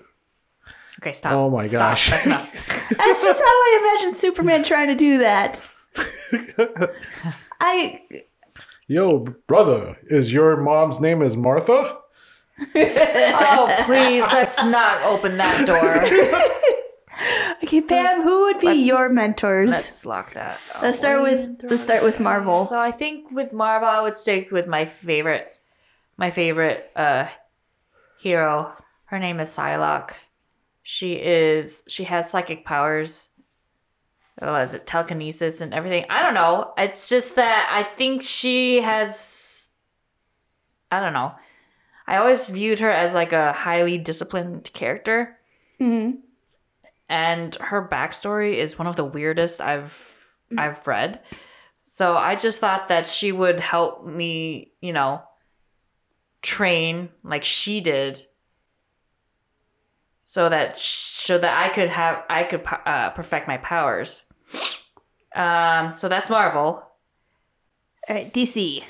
[1.01, 1.33] Okay, stop.
[1.33, 1.79] Oh my Stop.
[1.79, 2.09] gosh.
[2.11, 2.67] That's enough.
[2.97, 5.59] That's just how I imagine Superman trying to do that.
[7.59, 8.01] I
[8.87, 11.97] Yo, brother, is your mom's name is Martha?
[12.75, 16.03] Oh, please, let's not open that door.
[17.63, 18.21] okay, Pam.
[18.21, 19.71] Who would be Let's- your mentors?
[19.71, 20.59] Let's, Let's lock that.
[20.93, 22.65] start with let's start with Marvel.
[22.67, 25.49] So I think with Marvel, I would stick with my favorite,
[26.17, 27.25] my favorite uh
[28.19, 28.71] hero.
[29.05, 30.11] Her name is Psylocke.
[30.83, 33.29] She is she has psychic powers,
[34.41, 36.05] uh, the telekinesis and everything.
[36.09, 36.73] I don't know.
[36.77, 39.69] It's just that I think she has.
[40.91, 41.33] I don't know.
[42.07, 45.37] I always viewed her as like a highly disciplined character,
[45.79, 46.17] Mhm.
[47.09, 49.95] and her backstory is one of the weirdest I've
[50.57, 51.21] I've read.
[51.81, 55.21] So I just thought that she would help me, you know,
[56.41, 58.25] train like she did,
[60.23, 64.31] so that so that I could have I could uh, perfect my powers.
[65.35, 66.83] Um, so that's Marvel.
[68.07, 68.83] All right, DC.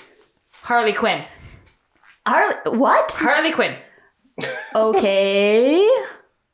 [0.51, 1.23] Harley Quinn.
[2.25, 3.11] Harley, what?
[3.11, 3.77] Harley Quinn.
[4.75, 5.87] Okay.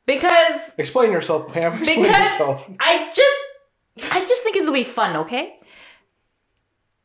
[0.06, 1.74] Because Explain yourself, Pam.
[1.74, 2.68] Explain because yourself.
[2.80, 5.58] I just I just think it'll be fun, okay?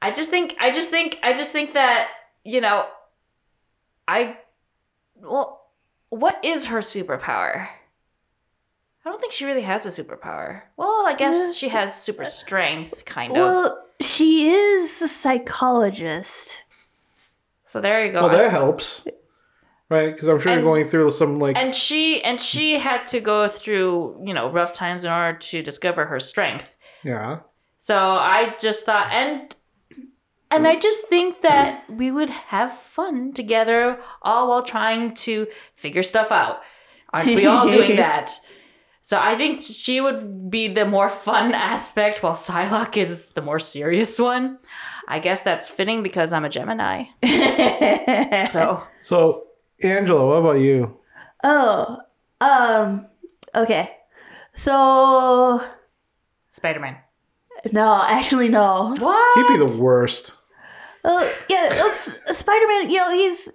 [0.02, 2.10] I just think I just think I just think that,
[2.44, 2.86] you know,
[4.08, 4.38] I
[5.22, 5.64] well
[6.16, 7.68] what is her superpower?
[9.05, 10.61] I don't think she really has a superpower.
[10.78, 13.38] Well, I guess uh, she has super uh, strength, kind of.
[13.38, 16.57] Well, she is a psychologist.
[17.66, 18.22] So there you go.
[18.28, 19.05] Well, that helps,
[19.89, 20.11] right?
[20.11, 21.55] Because I'm sure And- you're going through some like.
[21.55, 25.61] and she and she had to go through, you know, rough times in order to
[25.61, 26.76] discover her strength.
[27.03, 27.39] yeah.
[27.78, 29.55] So I just thought, and
[30.52, 36.04] and I just think that we would have fun together, all while trying to figure
[36.04, 36.62] stuff out.
[37.12, 38.32] Aren't we all doing that?
[39.02, 43.60] So I think she would be the more fun aspect, while Psylocke is the more
[43.60, 44.58] serious one.
[45.08, 47.06] I guess that's fitting because I'm a Gemini.
[48.50, 49.43] So So,
[49.84, 50.98] Angela, what about you?
[51.43, 51.98] Oh,
[52.41, 53.06] um,
[53.54, 53.91] okay.
[54.56, 55.62] So,
[56.50, 56.98] Spider Man.
[57.72, 58.95] No, actually, no.
[58.99, 59.47] What?
[59.47, 60.34] He'd be the worst.
[61.03, 63.49] Well, yeah, uh, uh, Spider Man, you know, he's.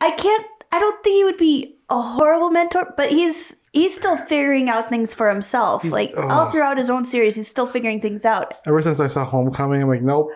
[0.00, 0.46] I can't.
[0.72, 4.88] I don't think he would be a horrible mentor, but he's he's still figuring out
[4.88, 5.82] things for himself.
[5.82, 8.54] He's- like all throughout his own series, he's still figuring things out.
[8.66, 10.30] Ever since I saw Homecoming, I'm like, nope.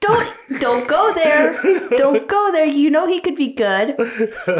[0.00, 1.60] Don't don't go there.
[1.98, 2.64] Don't go there.
[2.64, 3.96] You know he could be good.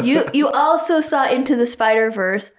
[0.03, 2.51] You you also saw Into the Spider Verse.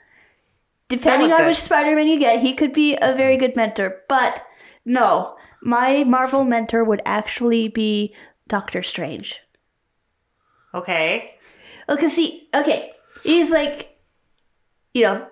[0.88, 1.46] Depending on good.
[1.48, 4.00] which Spider Man you get, he could be a very good mentor.
[4.08, 4.44] But
[4.84, 8.14] no, my Marvel mentor would actually be
[8.48, 9.40] Doctor Strange.
[10.74, 11.34] Okay.
[11.88, 13.96] Okay, see, okay, he's like,
[14.94, 15.26] you know,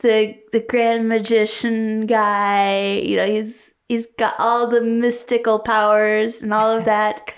[0.00, 2.98] the the grand magician guy.
[2.98, 3.54] You know, he's
[3.88, 7.32] he's got all the mystical powers and all of that.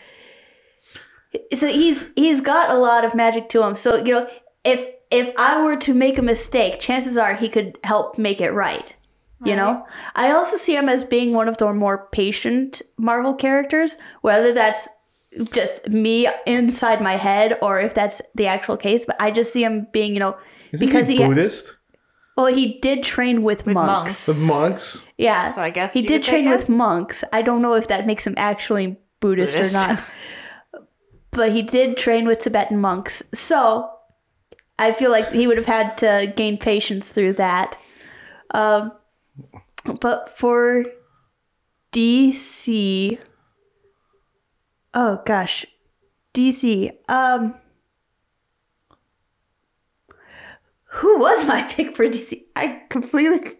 [1.55, 3.77] so he's he's got a lot of magic to him.
[3.77, 4.29] So you know,
[4.65, 8.51] if if I were to make a mistake, chances are he could help make it
[8.51, 8.95] right.
[9.45, 9.87] You know,
[10.17, 14.89] I also see him as being one of the more patient Marvel characters, whether that's
[15.53, 19.05] just me inside my head or if that's the actual case.
[19.07, 20.37] But I just see him being, you know,
[20.73, 21.77] Isn't because he he, Buddhist?
[22.37, 24.27] well, he did train with, With monks.
[24.27, 25.07] The monks?
[25.19, 27.23] Yeah, So I guess he did train with monks.
[27.33, 29.73] I don't know if that makes him actually Buddhist, Buddhist.
[29.75, 30.01] or not,
[31.31, 33.23] but he did train with Tibetan monks.
[33.33, 33.89] So
[34.81, 37.77] I feel like he would have had to gain patience through that.
[38.53, 38.93] Um,
[39.85, 40.85] but for
[41.93, 43.19] DC,
[44.95, 45.67] oh gosh,
[46.35, 46.93] DC.
[47.09, 47.55] Um,
[50.85, 52.45] who was my pick for DC?
[52.57, 53.57] I completely.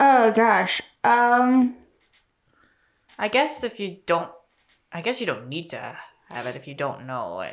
[0.00, 0.82] Oh gosh.
[1.04, 1.76] Um.
[3.18, 4.30] I guess if you don't,
[4.90, 5.96] I guess you don't need to
[6.28, 7.44] have it if you don't know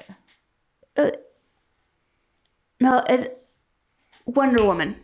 [0.97, 1.25] it.
[2.79, 3.45] no, it,
[4.25, 4.95] Wonder Woman.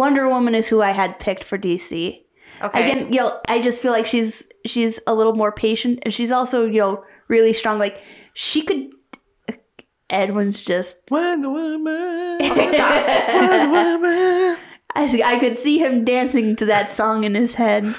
[0.00, 2.22] Wonder Woman is who I had picked for DC.
[2.62, 2.82] Okay.
[2.90, 6.32] Again, you know, I just feel like she's she's a little more patient, and she's
[6.32, 7.78] also you know really strong.
[7.78, 7.96] Like
[8.34, 8.88] she could.
[10.08, 10.96] Edwin's just.
[11.10, 12.38] Wonder Woman.
[12.42, 13.28] Okay, stop.
[13.28, 14.56] Wonder Woman.
[14.96, 17.94] I, s- I could see him dancing to that song in his head.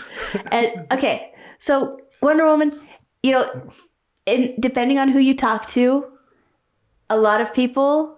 [0.51, 2.77] And okay, so Wonder Woman,
[3.23, 3.71] you know,
[4.25, 6.05] in, depending on who you talk to,
[7.09, 8.17] a lot of people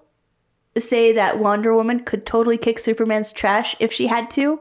[0.78, 4.60] say that Wonder Woman could totally kick Superman's trash if she had to.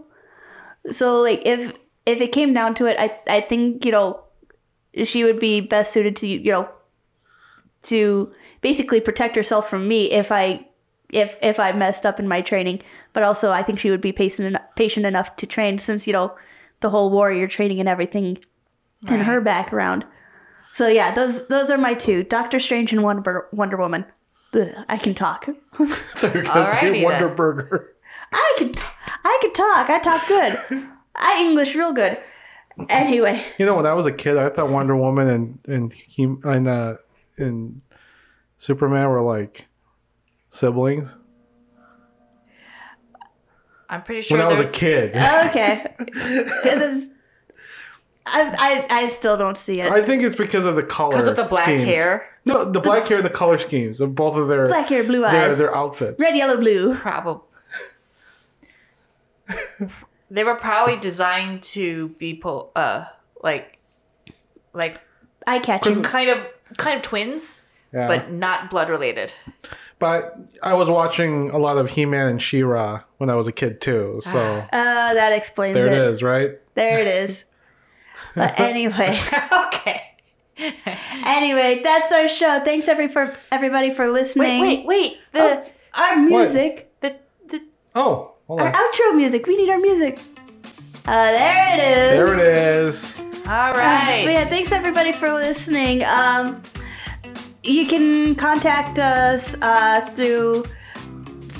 [0.91, 1.73] So like if
[2.05, 4.25] if it came down to it, I I think you know
[5.05, 6.69] she would be best suited to you know
[7.85, 10.67] to basically protect herself from me if I
[11.11, 12.83] if if I messed up in my training.
[13.13, 16.13] But also, I think she would be patient en- patient enough to train since you
[16.13, 16.35] know
[16.81, 18.39] the whole warrior training and everything
[19.07, 20.05] in her background.
[20.73, 24.07] So yeah, those those are my two: Doctor Strange and Wonder Wonder Woman.
[24.55, 25.47] Ugh, I can talk.
[25.47, 27.37] They're gonna say Alrighty Wonder then.
[27.37, 27.93] Burger.
[28.33, 28.83] I can t-
[29.25, 29.91] I can talk.
[29.91, 30.87] I talk good.
[31.17, 32.19] I English real good.
[32.89, 36.25] Anyway, You know, when I was a kid, I thought Wonder Woman and and he
[36.25, 36.95] and uh
[37.37, 37.83] and
[38.59, 39.67] Superman were like
[40.51, 41.15] siblings.
[43.89, 45.11] I'm pretty sure When I was a there's- kid,
[45.51, 45.95] okay.
[45.99, 47.09] It is-
[48.25, 49.91] I, I I still don't see it.
[49.93, 51.11] I think it's because of the color.
[51.11, 51.83] because of the black schemes.
[51.85, 52.29] hair?
[52.45, 55.21] No, the black hair, and the color schemes of both of their Black hair, blue
[55.21, 55.59] their, eyes.
[55.59, 56.21] their outfits.
[56.21, 56.95] Red, yellow, blue.
[56.97, 57.41] Probably.
[60.31, 63.05] they were probably designed to be po- uh
[63.43, 63.79] like
[64.73, 65.01] like
[65.47, 66.03] Eye catching.
[66.03, 67.63] kind of kind of twins,
[67.93, 68.07] Yeah.
[68.07, 69.33] but not blood related.
[69.99, 73.81] But I was watching a lot of He-Man and She-Ra when I was a kid
[73.81, 74.21] too.
[74.25, 74.31] So
[74.73, 75.93] Uh, that explains there it.
[75.93, 76.53] it is, right?
[76.75, 77.45] There it is.
[78.35, 79.21] but anyway,
[79.67, 80.03] okay.
[81.25, 82.61] anyway, that's our show.
[82.65, 84.61] Thanks every for everybody for listening.
[84.61, 85.19] Wait, wait, wait.
[85.33, 87.17] The Oh, our music, the
[87.49, 87.63] the
[87.95, 89.47] Oh, hold our outro music.
[89.47, 90.21] We need our music.
[91.07, 92.17] Uh, there it is.
[92.17, 93.21] There it is.
[93.47, 94.25] All right.
[94.27, 96.05] Uh, yeah, thanks everybody for listening.
[96.05, 96.63] Um,
[97.65, 100.65] you can contact us uh, through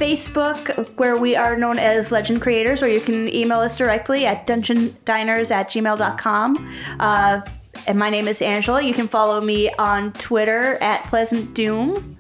[0.03, 4.47] Facebook, where we are known as Legend Creators, or you can email us directly at
[4.47, 6.75] dungeondiners at gmail.com.
[6.99, 7.41] Uh,
[7.87, 8.83] and my name is Angela.
[8.83, 12.17] You can follow me on Twitter at Pleasant Doom.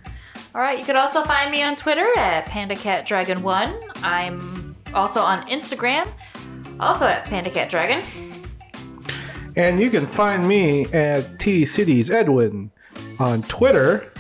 [0.55, 4.03] All right, you can also find me on Twitter at PandaCatDragon1.
[4.03, 6.09] I'm also on Instagram,
[6.79, 8.03] also at PandaCatDragon.
[9.57, 12.71] And you can find me at T Cities Edwin
[13.19, 14.13] on Twitter.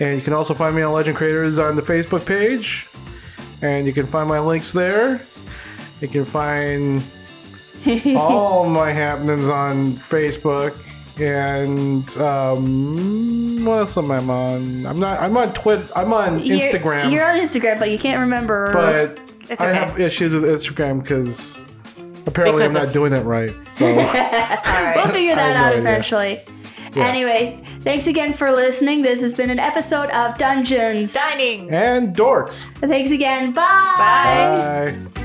[0.00, 2.88] And you can also find me on Legend Creators on the Facebook page.
[3.62, 5.20] And you can find my links there.
[6.00, 7.02] You can find
[8.16, 10.76] all my happenings on Facebook.
[11.20, 14.84] And um, what else am I on?
[14.86, 15.20] I'm not.
[15.20, 15.86] I'm on Twitter.
[15.94, 17.12] I'm on You're- Instagram.
[17.12, 18.72] You're, on Instagram, but you can't remember.
[18.72, 21.64] but It's I have issues with Instagram because
[22.26, 23.54] apparently Because I'm not of- doing it right.
[23.70, 23.86] So.
[23.86, 24.94] All right.
[24.96, 25.80] We'll figure that out no idea.
[25.80, 26.40] eventually.
[26.96, 29.02] Anyway, thanks again for listening.
[29.02, 31.14] This has been an episode of Dungeons.
[31.14, 31.70] Dinings.
[31.72, 32.64] and dorks.
[32.80, 33.52] Thanks again.
[33.52, 33.94] Bye.
[33.98, 34.96] Bye.
[35.14, 35.23] Bye.